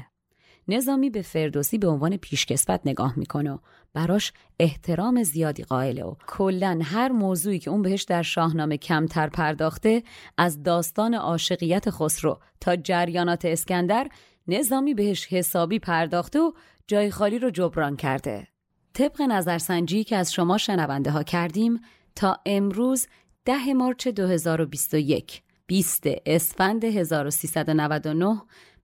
[0.68, 3.58] نظامی به فردوسی به عنوان پیشکسوت نگاه می‌کنه
[3.94, 10.02] براش احترام زیادی قائله و کلا هر موضوعی که اون بهش در شاهنامه کمتر پرداخته
[10.38, 14.08] از داستان عاشقیت خسرو تا جریانات اسکندر
[14.48, 16.52] نظامی بهش حسابی پرداخته و
[16.86, 18.48] جای خالی رو جبران کرده.
[18.94, 21.80] طبق نظرسنجی که از شما شنونده ها کردیم
[22.14, 23.06] تا امروز
[23.44, 28.42] ده مارچ 2021 20 اسفند 1399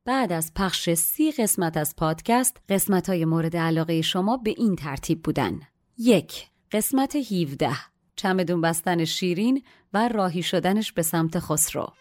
[0.09, 5.23] بعد از پخش سی قسمت از پادکست قسمت های مورد علاقه شما به این ترتیب
[5.23, 5.61] بودن.
[5.99, 7.71] یک قسمت 17
[8.17, 9.63] چمدون بستن شیرین
[9.95, 11.93] و راهی شدنش به سمت خسرو.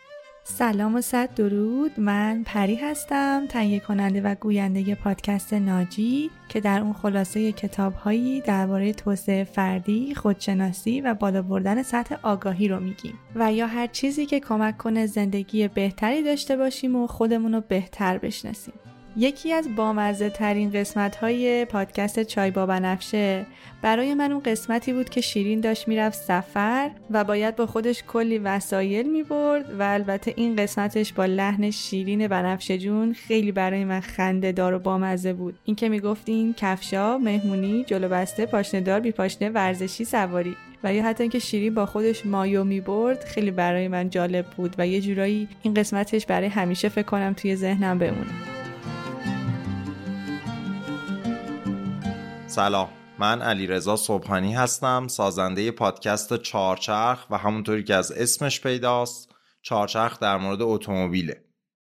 [0.50, 2.00] سلام و صد درود.
[2.00, 8.42] من پری هستم تهیه کننده و گوینده پادکست ناجی که در اون خلاصه کتاب هایی
[8.42, 13.14] درباره توسعه فردی، خودشناسی و بالا بردن سطح آگاهی رو میگیم.
[13.36, 18.18] و یا هر چیزی که کمک کنه زندگی بهتری داشته باشیم و خودمون رو بهتر
[18.18, 18.74] بشناسیم.
[19.20, 23.46] یکی از بامزه ترین قسمت های پادکست چای با بنفشه.
[23.82, 28.38] برای من اون قسمتی بود که شیرین داشت می‌رفت سفر و باید با خودش کلی
[28.38, 34.00] وسایل می برد و البته این قسمتش با لحن شیرین بنفشه جون خیلی برای من
[34.00, 35.56] خنده دار و بامزه بود.
[35.66, 40.56] این که می‌گفت این کفشا مهمونی جلو بسته پاشنه دار بی پاشنه ورزشی سواری.
[40.84, 44.76] و یا حتی اینکه شیرین با خودش مایو می برد خیلی برای من جالب بود
[44.78, 48.57] و یه جورایی این قسمتش برای همیشه فکر کنم توی ذهنم بمونه.
[52.58, 52.90] سلام.
[53.20, 59.30] من علی رضا صبحانی هستم سازنده پادکست چارچرخ و همونطوری که از اسمش پیداست
[59.62, 61.44] چارچرخ در مورد اتومبیله.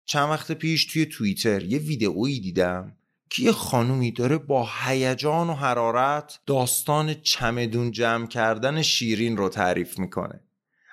[0.06, 2.96] چند وقت پیش توی توییتر یه ویدئویی دیدم
[3.30, 10.00] که یه خانومی داره با هیجان و حرارت داستان چمدون جمع کردن شیرین رو تعریف
[10.00, 10.44] می‌کنه.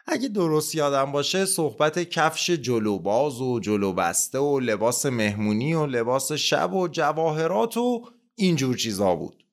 [0.06, 6.32] اگه درست یادم باشه صحبت کفش جلوباز و جلو بسته و لباس مهمونی و لباس
[6.32, 9.43] شب و جواهرات و اینجور چیزا بود.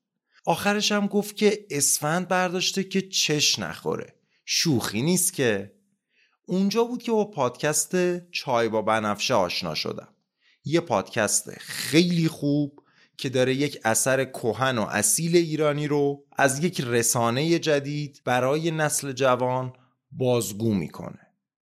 [0.45, 4.15] آخرش هم گفت که اسفند برداشته که چش نخوره.
[4.45, 5.73] شوخی نیست که.
[6.45, 10.15] اونجا بود که با پادکست چای با بنفشه آشنا شدم.
[10.63, 12.80] یه پادکست خیلی خوب
[13.17, 19.12] که داره یک اثر کهن و اصیل ایرانی رو از یک رسانه جدید برای نسل
[19.12, 19.73] جوان
[20.12, 21.19] بازگو می‌کنه.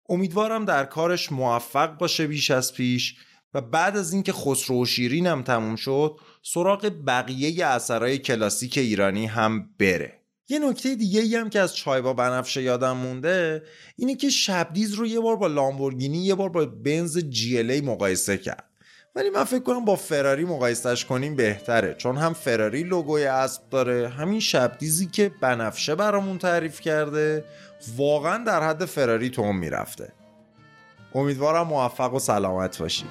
[0.10, 3.16] امیدوارم در کارش موفق باشه بیش از پیش.
[3.54, 9.70] و بعد از اینکه خسرو و شیرینم تموم شد سراغ بقیه اثرهای کلاسیک ایرانی هم
[9.80, 10.14] بره.
[10.50, 13.64] یه نکته دیگه ای هم که از چای با بنفشه یادم مونده
[13.96, 18.38] اینه که شبدیز رو یه بار با لامبورگینی یه بار با بنز جی ای مقایسه
[18.38, 18.64] کرد.
[19.16, 24.10] ولی من فکر کنم با فراری مقایسهش کنیم بهتره چون هم فراری لوگوی اسب داره
[24.10, 27.46] همین شبدیزی که بنفشه برامون تعریف کرده
[27.98, 30.14] واقعا در حد فراری تو می‌رفته.
[31.18, 33.08] امیدوارم موفق و سلامت باشید.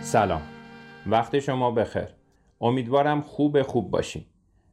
[0.00, 0.42] سلام.
[1.06, 2.08] وقت شما بخیر.
[2.60, 4.24] امیدوارم خوب خوب باشین.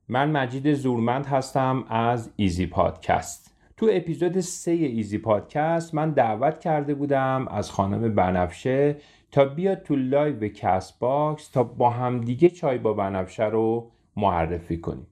[0.08, 3.56] من مجید زورمند هستم از ایزی پادکست.
[3.78, 8.96] تو اپیزود سه ایزی پادکست من دعوت کرده بودم از خانم بنفشه
[9.32, 15.08] تا بیاد تو live CastBox تا با همدیگه چای با بنفشه رو معرفی کنیم.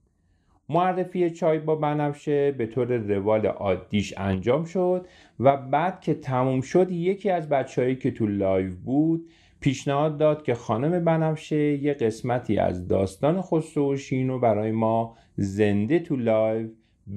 [0.70, 5.08] معرفی چای با بنفشه به طور روال عادیش انجام شد
[5.40, 10.54] و بعد که تموم شد یکی از بچههایی که تو live بود پیشنهاد داد که
[10.54, 16.68] خانم بنفشه یه قسمتی از داستان خسرو و رو برای ما زنده تو live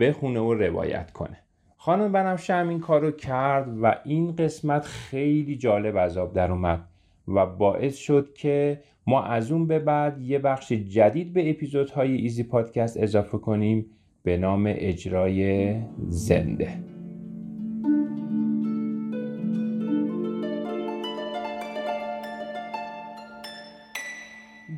[0.00, 1.36] بخونه و روایت کنه.
[1.76, 6.80] خانم بنفشه هم این کار رو کرد و این قسمت خیلی جالب آب در اومد
[7.28, 12.42] و باعث شد که ما از اون به بعد یه بخش جدید به اپیزودهای ایزی
[12.42, 13.86] پادکست اضافه کنیم
[14.22, 15.74] به نام اجرای
[16.08, 16.68] زنده.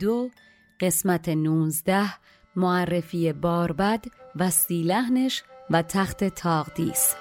[0.00, 0.28] دو
[0.80, 2.02] قسمت 19
[2.56, 4.04] معرفی باربد
[4.36, 7.14] و سیلهنش و تخت تاقدیس.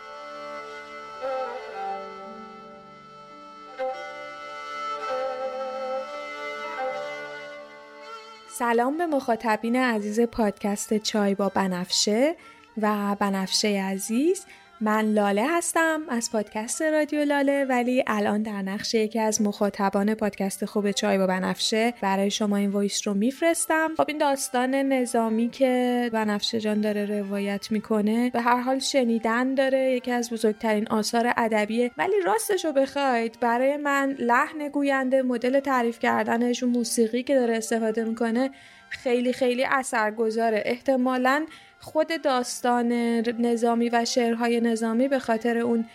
[8.61, 12.35] سلام به مخاطبین عزیز پادکست چای با بنفشه
[12.81, 14.45] و بنفشه عزیز.
[14.83, 20.65] من لاله هستم از پادکست رادیو لاله ولی الان در نقش یکی از مخاطبان پادکست
[20.65, 23.89] خوب چای با بنفشه برای شما این voice رو میفرستم.
[23.97, 29.91] خب این داستان نظامی که بنفشه جان داره روایت می‌کنه به هر حال شنیدن داره
[29.91, 31.91] یکی از بزرگترین آثار ادبیه.
[31.97, 37.57] ولی راستش رو بخواید برای من لحن گوینده مدل تعریف کردنش و موسیقی که داره
[37.57, 38.51] استفاده می‌کنه
[38.89, 40.63] خیلی خیلی اثرگذاره.
[40.65, 41.45] احتمالاً
[41.81, 42.91] خود داستان
[43.39, 45.85] نظامی و شعرهای نظامی به خاطر اون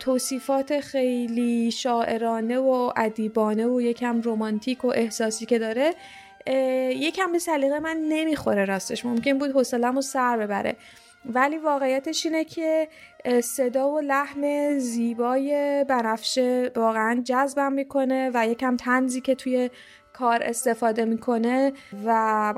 [0.00, 5.94] توصیفات خیلی شاعرانه و ادیبانه و یکم رومانتیک و احساسی که داره
[6.96, 9.04] یکم به سلیقه من نمی‌خوره راستش.
[9.04, 10.76] ممکن بود حوصله‌مو سر ببره.
[11.24, 12.88] ولی واقعیتش اینه که
[13.42, 19.70] صدا و لحن زیبای بنفشه واقعا جذبم می‌کنه و یکم تنزی که توی
[20.22, 21.72] کار استفاده می‌کنه
[22.04, 22.12] و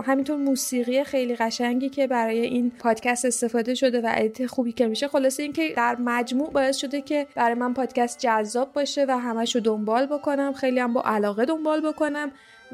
[0.04, 5.08] همینطور موسیقی خیلی قشنگی که برای این پادکست استفاده شده و edit خوبی که میشه
[5.08, 9.60] خلاصه اینکه در مجموع باعث شده که برای من پادکست جذاب باشه و همش رو
[9.60, 10.52] دنبال بکنم.
[10.52, 12.30] خیلی هم با علاقه دنبال بکنم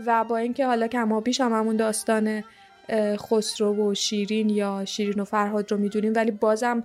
[0.06, 2.44] و با اینکه حالا کمابیش هم همون داستان
[3.16, 6.84] خسرو و شیرین یا شیرین و فرهاد رو می‌دونیم ولی بازم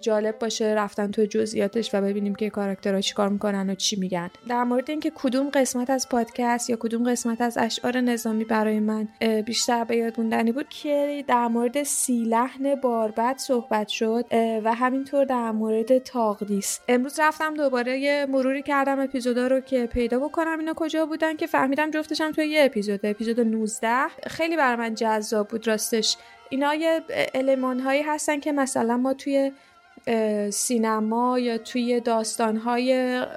[0.00, 4.30] جالب باشه رفتن تو جزئیاتش و ببینیم که کاراکترها چیکار می‌کنن و چی میگن.
[4.48, 9.08] در مورد اینکه کدوم قسمت از پادکست یا کدوم قسمت از اشعار نظامی برای من
[9.46, 14.24] بیشتر به یاد موندنی بود که در مورد سی لحن باربد صحبت شد
[14.64, 16.80] و همینطور در مورد تاقدیس.
[16.88, 20.58] امروز رفتم دوباره یه مروری کردم اپیزودا رو که پیدا بکنم.
[20.58, 25.41] اینا کجا بودن که فهمیدم جفتشم توی یه اپیزود اپیزود 19 خیلی برای من جذاب
[25.48, 26.16] بود راستش.
[26.50, 27.02] اینا یه
[27.34, 29.52] علمان هایی هستن که مثلا ما توی
[30.50, 32.92] سینما یا توی داستانهای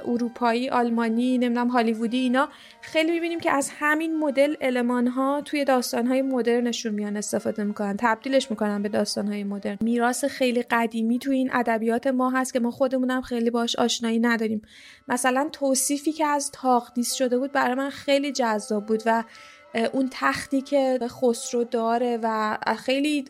[0.06, 2.50] اروپایی آلمانی نمی‌دونم هالیوودی اینا
[2.82, 7.96] خیلی می‌بینیم که از همین مدل علمان ها توی داستانهای مدرنشون میان استفاده می‌کنن.
[8.00, 9.78] تبدیلش می‌کنن به داستانهای مدرن.
[9.82, 14.62] میراث خیلی قدیمی توی این ادبیات ما هست که ما خودمونم خیلی باش آشنایی نداریم.
[15.08, 19.24] مثلا توصیفی که از تاقدیس شده بود برای من خیلی جذاب بود و
[19.94, 23.26] اون تختی که خسرو داره و خیلی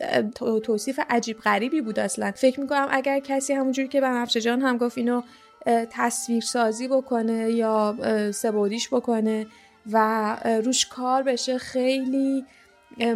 [0.62, 2.32] توصیف عجیب غریبی بود اصلا.
[2.36, 5.22] فکر می‌کنم اگر کسی همونجوری که بنفشه جان هم گفت اینو
[5.66, 7.96] تصویر سازی بکنه یا
[8.34, 9.46] سبودیش بکنه
[9.92, 12.44] و روش کار بشه خیلی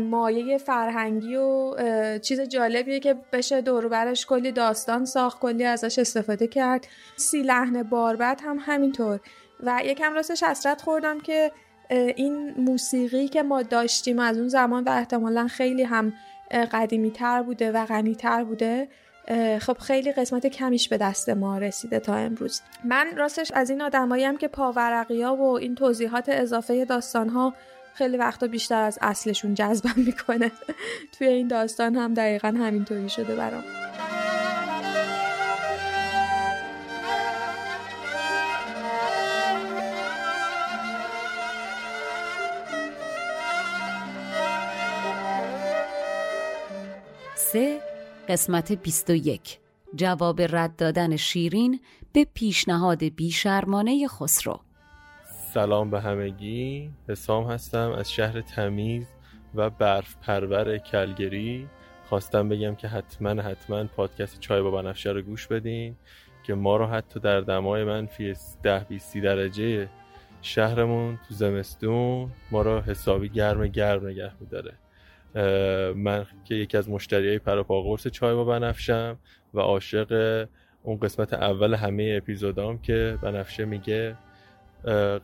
[0.01, 1.75] مایه فرهنگی و
[2.19, 6.87] چیز جالبیه که بشه دور برش کلی داستان ساخت کلی ازش استفاده کرد.
[7.17, 9.21] سی لحن باربد هم همینطور.
[9.63, 11.53] و یکم راستش حسرت خوردم که
[11.91, 16.13] این موسیقی که ما داشتیم از اون زمان و احتمالا خیلی هم
[16.73, 18.89] قدیمی تر بوده و غنی تر بوده
[19.61, 22.61] خب خیلی قسمت کمیش به دست ما رسیده تا امروز.
[22.85, 27.55] من راستش از این آدمایی که پاورقی ها و این توضیحات اضافه داستان ها
[27.95, 30.53] خیلی وقتا بیشتر از اصلشون جذبم می‌کنه.
[31.19, 33.65] توی این داستان هم دقیقا همینطوری شده برام.
[48.31, 49.59] قسمت 21
[49.95, 51.81] جواب رد دادن شیرین
[52.13, 54.61] به پیشنهاد بیشرمانه خسرو.
[55.55, 56.91] سلام به همگی.
[57.09, 59.07] حسام هستم از شهر تمیز
[59.55, 61.69] و برف پرور کلگری.
[62.09, 65.97] خواستم بگم که حتما حتما پادکست چای با بنفشه رو گوش بدین
[66.43, 69.89] که ما رو حتی در دمای منفی ده 20 درجه
[70.43, 74.80] شهرمون تو زمستون ما رو حسابی گرم گرم نگه میداره.
[75.95, 79.19] من که یکی از مشتری های پروپا قرص چای با بنفشم
[79.55, 80.47] و عاشق
[80.83, 84.17] اون قسمت اول همه اپیزودام که بنفشه میگه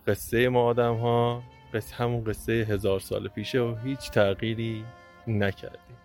[0.06, 1.42] قصه ما آدم ها
[1.74, 4.84] قصه همون قصه هزار سال پیشه و هیچ تغییری
[5.26, 5.96] نکردیم.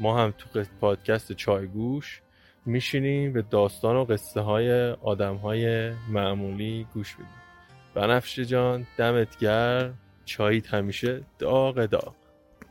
[0.00, 2.22] ما هم تو پادکست چایگوش
[2.66, 7.26] میشینیم به داستان و قصه های آدم های معمولی گوش بدیم.
[7.94, 9.98] بنفشه جان دمت گرم.
[10.24, 12.14] چاییت همیشه داغ داغ.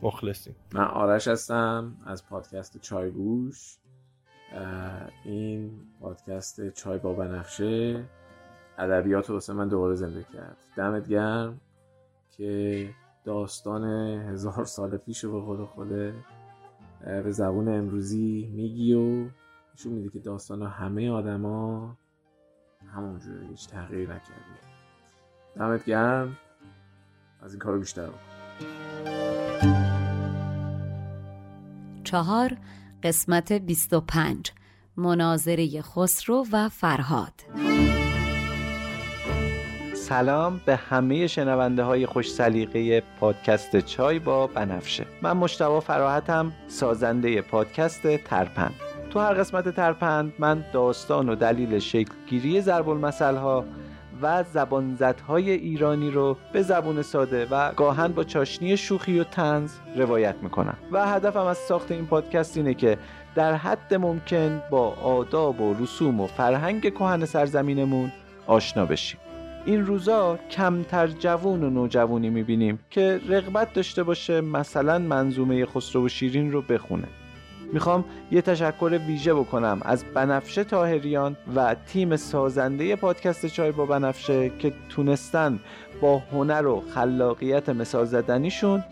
[0.02, 0.56] مخلصیم.
[0.72, 3.76] من آرش هستم از پادکست چایگوش
[5.24, 8.04] این پادکست چای با بنفشه.
[8.78, 10.56] ادبیات رو من دوباره زنده کرد.
[10.76, 11.60] دمت گرم
[12.30, 12.90] که
[13.24, 13.84] داستان
[14.20, 16.14] هزار سال پیش به خود خوده
[17.04, 19.28] به زبون امروزی میگی و
[19.74, 21.96] نشون میده که داستان همه آدما
[22.94, 24.60] همونجوری هیچ تغییر نکردی
[25.56, 26.36] دمت گرم.
[27.42, 29.19] از این کارو بیشتر بکن.
[32.10, 32.56] چهار
[33.02, 34.52] قسمت 25
[34.96, 37.32] مناظره خسرو و فرهاد.
[39.94, 45.06] سلام به همه شنونده های خوش سلیقه پادکست چای با بنفشه.
[45.22, 48.74] من مشتبا فراحتم سازنده پادکست ترپند.
[49.10, 53.64] تو هر قسمت ترپند من داستان و دلیل شکلگیری ضرب المثل ها
[54.22, 60.34] و زبانزدهای ایرانی رو به زبون ساده و گاهن با چاشنی شوخی و تنز روایت
[60.42, 62.98] می‌کنم و هدفم از ساخت این پادکست اینه که
[63.34, 68.12] در حد ممکن با آداب و رسوم و فرهنگ کهن سرزمینمون
[68.46, 69.20] آشنا بشیم.
[69.64, 76.08] این روزا کمتر جوون و نوجوونی می‌بینیم که رغبت داشته باشه مثلا منظومه خسرو و
[76.08, 77.08] شیرین رو بخونه.
[77.72, 84.50] می‌خوام یه تشکر ویژه بکنم از بنفشه تاهریان و تیم سازنده پادکست چای با بنفشه
[84.58, 85.58] که تونستن
[86.00, 88.84] با هنر و خلاقیت مثال زدنیشون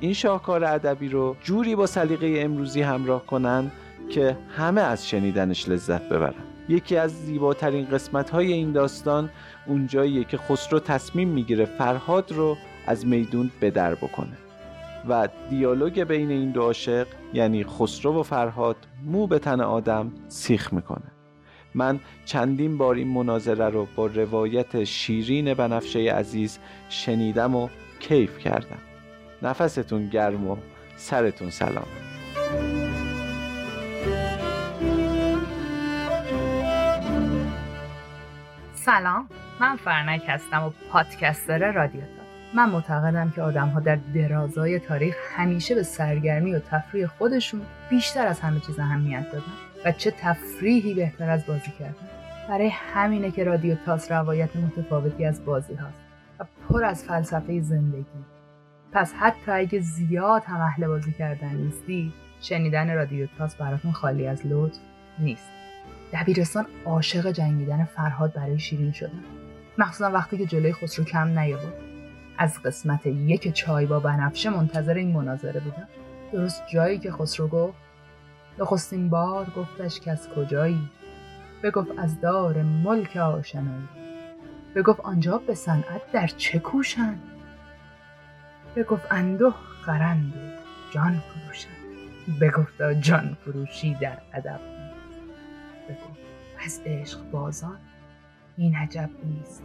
[0.00, 3.70] این شاهکار ادبی رو جوری با سلیقه امروزی همراه کنن
[4.10, 6.34] که همه از شنیدنش لذت ببرن.
[6.68, 9.30] یکی از زیباترین قسمت های این داستان
[9.66, 12.56] اونجاییه که خسرو تصمیم می‌گیره فرهاد رو
[12.86, 14.36] از میدون بدر بکنه.
[15.08, 20.72] و دیالوگ بین این دو عاشق یعنی خسرو و فرهاد مو به تن آدم سیخ
[20.72, 21.12] می‌کنه.
[21.74, 27.68] من چندین بار این مناظره رو با روایت شیرین بنفشه عزیز شنیدم و
[28.00, 28.78] کیف کردم.
[29.42, 30.56] نفستون گرم و
[30.96, 31.86] سرتون سلام.
[38.74, 39.28] سلام.
[39.60, 42.23] من فرنک هستم و پادکستر رادیو
[42.54, 48.26] من معتقدم که آدم ها در درازای تاریخ همیشه به سرگرمی و تفریح خودشون بیشتر
[48.26, 49.52] از همه چیز اهمیت دادن
[49.84, 52.08] و چه تفریحی بهتر از بازی کردن.
[52.48, 56.00] برای همینه که رادیو تاس روایت متفاوتی از بازی هاست
[56.40, 58.24] و پر از فلسفه زندگی.
[58.92, 64.46] پس حتی اگه زیاد هم اهل بازی کردن نیستی شنیدن رادیو تاس براتون خالی از
[64.46, 64.78] لطف
[65.18, 65.48] نیست.
[66.12, 69.24] دبیرستان عاشق جنگیدن فرهاد برای شیرین شدن.
[69.78, 71.93] مخصوصا وقتی که جلوی خسرو کم نیاورد.
[72.38, 75.88] از قسمت یک چای با بنفشه منتظر این مناظره بودم.
[76.32, 77.78] درست جایی که خسرو گفت
[78.58, 80.90] نخستین بار گفتش که از کجایی؟
[81.62, 83.88] بگفت از دار ملک آشنایی.
[84.74, 87.22] بگفت آنجا به صنعت در چه کوشند؟
[88.76, 90.32] بگفت اندوه خرند
[90.90, 91.74] جان فروشند.
[92.40, 94.60] بگفت جان فروشی در ادب
[95.88, 96.20] بگفت
[96.64, 97.78] از عشق بازان
[98.56, 99.62] این عجب نیست.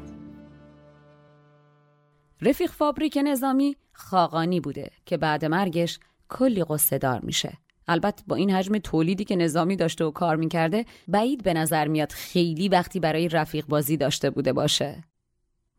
[2.42, 7.58] رفیق فابریک نظامی خاقانی بوده که بعد مرگش کلی قصه دار میشه.
[7.88, 12.12] البته با این حجم تولیدی که نظامی داشته و کار می‌کرده بعید به نظر میاد
[12.12, 15.04] خیلی وقتی برای رفیق بازی داشته بوده باشه.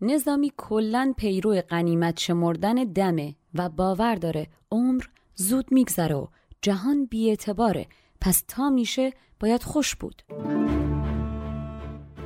[0.00, 5.04] نظامی کلا پیرو قنیمت شمردن دمه و باور داره عمر
[5.34, 6.26] زود میگذره و
[6.62, 7.86] جهان بیعتباره
[8.20, 10.22] پس تا میشه باید خوش بود.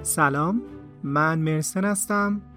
[0.03, 0.63] سلام
[1.03, 2.54] من مرسن هستم.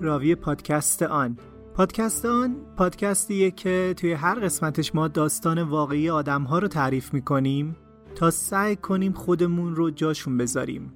[0.00, 1.38] راوی پادکست آن.
[1.74, 7.76] پادکست آن پادکستیه که توی هر قسمتش ما داستان واقعی آدم ها رو تعریف می‌کنیم
[8.14, 10.92] تا سعی کنیم خودمون رو جاشون بذاریم.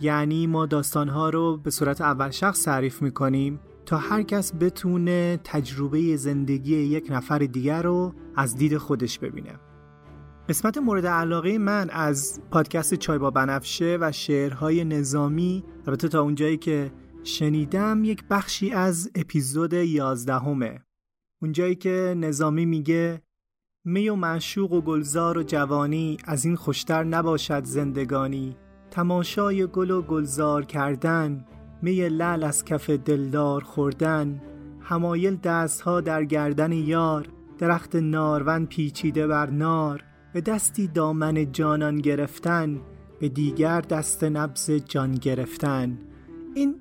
[0.00, 5.40] یعنی ما داستان ها رو به صورت اول شخص تعریف می‌کنیم تا هر کس بتونه
[5.44, 9.52] تجربه زندگی یک نفر دیگر رو از دید خودش ببینه.
[10.48, 16.56] قسمت مورد علاقه من از پادکست چای با بنفشه و شعرهای نظامی البته تا اونجایی
[16.56, 16.92] که
[17.24, 20.80] شنیدم یک بخشی از اپیزود یازدهمه.
[21.42, 23.22] اونجایی که نظامی میگه
[23.84, 28.56] می و معشوق و گلزار و جوانی از این خوشتر نباشد زندگانی.
[28.90, 31.44] تماشای گل و گلزار کردن
[31.82, 34.42] می لل از کف دلدار خوردن.
[34.80, 40.04] همایل دستها در گردن یار درخت نارون پیچیده بر نار.
[40.32, 42.80] به دستی دامن جانان گرفتن
[43.20, 45.98] به دیگر دست نبز جان گرفتن.
[46.54, 46.74] این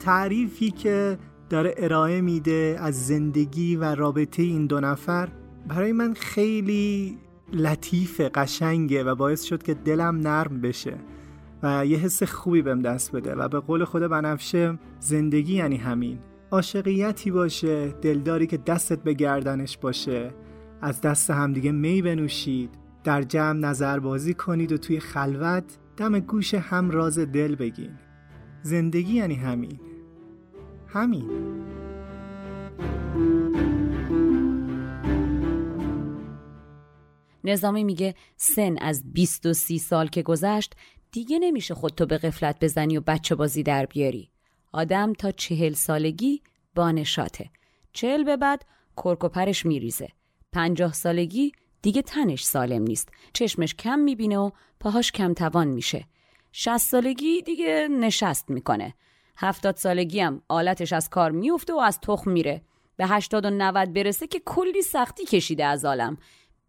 [0.00, 1.18] تعریفی که
[1.50, 5.28] داره ارائه میده از زندگی و رابطه این دو نفر
[5.68, 7.18] برای من خیلی
[7.52, 10.96] لطیف قشنگه و باعث شد که دلم نرم بشه
[11.62, 16.18] و یه حس خوبی بهم دست بده و به قول خود بنفشه زندگی یعنی همین.
[16.50, 20.30] عاشقیتی باشه دلداری که دستت به گردنش باشه
[20.80, 22.70] از دست همدیگه می بنوشید
[23.04, 25.64] در جمع نظربازی کنید و توی خلوت
[25.96, 27.90] دم گوش هم راز دل بگین.
[28.62, 29.80] زندگی یعنی همین.
[30.86, 31.56] همین.
[37.44, 40.74] نظامی میگه سن از 20 و 30 سال که گذشت
[41.12, 44.30] دیگه نمیشه خودتو به قفلت بزنی و بچه بازی در بیاری.
[44.72, 46.42] آدم تا چهل سالگی
[46.74, 47.50] بانشاته
[47.92, 48.64] چهل به بعد
[48.96, 50.08] کرک و پرش میریزه.
[50.52, 53.08] پنجاه سالگی دیگه تنش سالم نیست.
[53.32, 56.06] چشمش کم می‌بینه و پاهاش کم توان میشه.
[56.52, 58.94] شست سالگی دیگه نشست می‌کنه.
[59.36, 62.62] هفتاد سالگی هم آلتش از کار میفته و از تخم میره.
[62.96, 66.16] به هشتاد و نود برسه که کلی سختی کشیده از عالم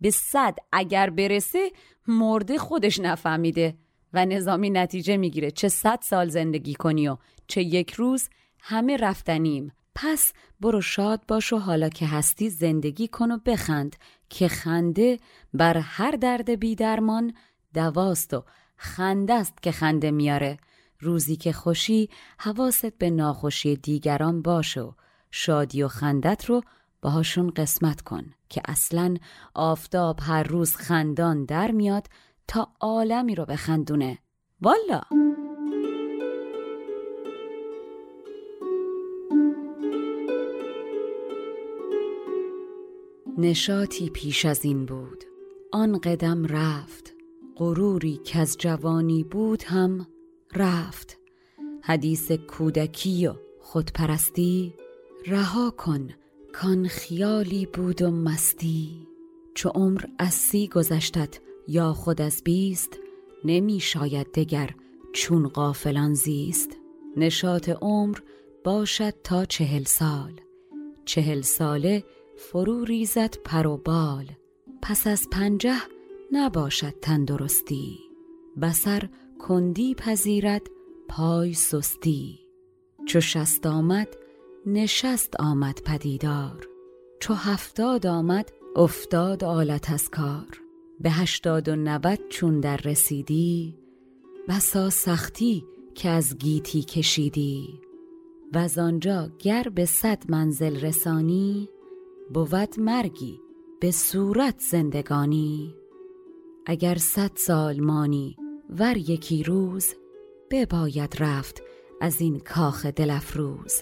[0.01, 1.71] به صد اگر برسه
[2.07, 3.75] مرده خودش نفهمیده
[4.13, 5.51] و نظامی نتیجه می‌گیره.
[5.51, 9.71] چه صد سال زندگی کنی و چه یک روز همه رفتنیم.
[9.95, 13.95] پس برو شاد باش و حالا که هستی زندگی کن و بخند
[14.29, 15.19] که خنده
[15.53, 17.33] بر هر درد بیدرمان
[17.73, 18.43] دواست و
[18.77, 20.57] خنده است که خنده میاره.
[20.99, 24.91] روزی که خوشی حواست به ناخوشی دیگران باشه و
[25.31, 26.61] شادی و خندت رو
[27.01, 29.15] باهاشون قسمت کن که اصلا
[29.53, 32.07] آفتاب هر روز خندان در میاد
[32.47, 34.17] تا عالمی رو بخندونه.
[34.61, 35.01] والا!
[43.37, 45.23] نشاطی پیش از این بود.
[45.71, 47.13] آن قدم رفت.
[47.55, 50.07] غروری که از جوانی بود هم
[50.55, 51.17] رفت.
[51.81, 54.73] حدیث کودکی و خودپرستی
[55.25, 56.09] رها کن
[56.53, 59.07] کان خیالی بود و مستی.
[59.53, 62.99] چو عمر از سی گذشتت یا خود از بیست
[63.43, 64.69] نمی شاید دگر
[65.13, 66.77] چون قافلان زیست.
[67.17, 68.17] نشاط عمر
[68.63, 70.41] باشد تا چهل سال.
[71.05, 72.03] چهل ساله
[72.37, 74.25] فرو ریزد پر و بال.
[74.81, 75.77] پس از پنجه
[76.31, 77.99] نباشد تندرستی.
[78.61, 79.09] بسر
[79.39, 80.67] کندی پذیرد
[81.07, 82.39] پای سستی.
[83.05, 84.07] چو شست آمد
[84.65, 86.67] نشست آمد پدیدار.
[87.19, 90.61] چو هفتاد آمد افتاد آلت از کار.
[90.99, 93.75] به هشتاد و نود چون در رسیدی
[94.49, 95.65] بسا سختی
[95.95, 97.81] که از گیتی کشیدی.
[98.53, 101.69] و آنجا گر به صد منزل رسانی
[102.33, 103.39] بود مرگی
[103.79, 105.75] به صورت زندگانی.
[106.65, 108.35] اگر صد سال مانی
[108.69, 109.93] ور یکی روز
[110.51, 111.61] بباید رفت
[112.01, 113.81] از این کاخ دلفروز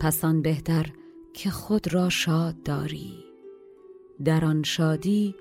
[0.00, 0.86] پس آن بهتر
[1.34, 3.24] که خود را شاد داری.
[4.24, 5.34] در آن شادی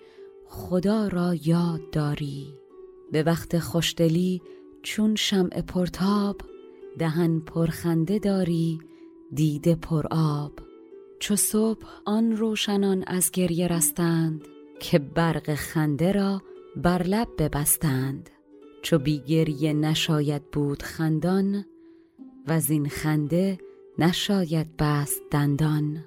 [0.46, 2.54] خدا را یاد داری.
[3.12, 4.42] به وقت خوشدلی
[4.84, 6.42] چون شمع پرتاب
[6.98, 8.80] دهن پرخنده داری
[9.34, 10.52] دیده پر آب.
[11.20, 14.48] چو صبح آن روشنان از گریه رستند
[14.80, 16.42] که برق خنده را
[16.76, 18.30] بر لب ببستند.
[18.82, 21.66] چو بی گریه نشاید بود خندان
[22.48, 23.58] و این خنده
[24.00, 26.06] نشاید بست دندان.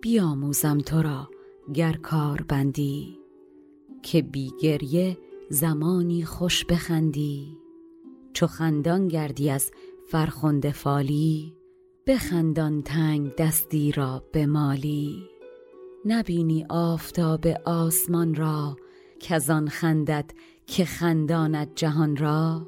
[0.00, 1.28] بیاموزم تو را
[1.74, 3.18] گر کار بندی
[4.02, 5.18] که بی گریه
[5.50, 7.56] زمانی خوش بخندی.
[8.32, 9.70] چو خندان گردی از
[10.08, 11.54] فرخنده فالی
[12.06, 15.28] بخندان تنگ دستی را به مالی
[16.04, 18.76] نبینی آفتاب آسمان را
[19.20, 20.30] که آن خندد
[20.66, 22.66] که خنداند جهان را؟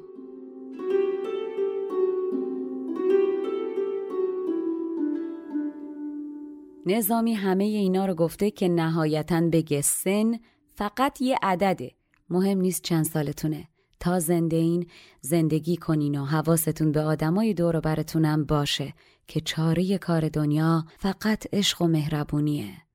[6.85, 10.39] نظامی همه اینا رو گفته که نهایتا بگه سن
[10.75, 11.91] فقط یه عدده.
[12.29, 13.67] مهم نیست چند سالتونه.
[13.99, 14.87] تا زنده این
[15.21, 18.93] زندگی کنین و حواستون به آدمای دور و براتونم باشه
[19.27, 22.90] که چاره کار دنیا فقط عشق و مهربونیه.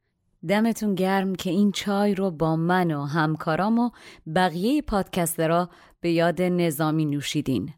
[0.49, 3.91] دمتون گرم که این چای رو با من و همکارام و
[4.35, 5.71] بقیه پادکسترها
[6.01, 7.73] به یاد نظامی نوشیدین.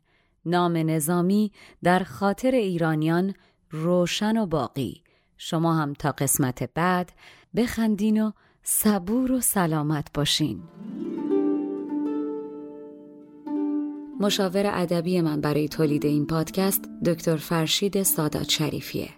[0.45, 1.53] نام نظامی
[1.83, 3.35] در خاطر ایرانیان
[3.71, 5.03] روشن و باقی.
[5.37, 7.13] شما هم تا قسمت بعد
[7.57, 8.33] بخندین و
[8.63, 10.63] صبور و سلامت باشین.
[14.21, 19.18] مشاور ادبی من برای تولید این پادکست دکتر فرشید سادات شریفیه.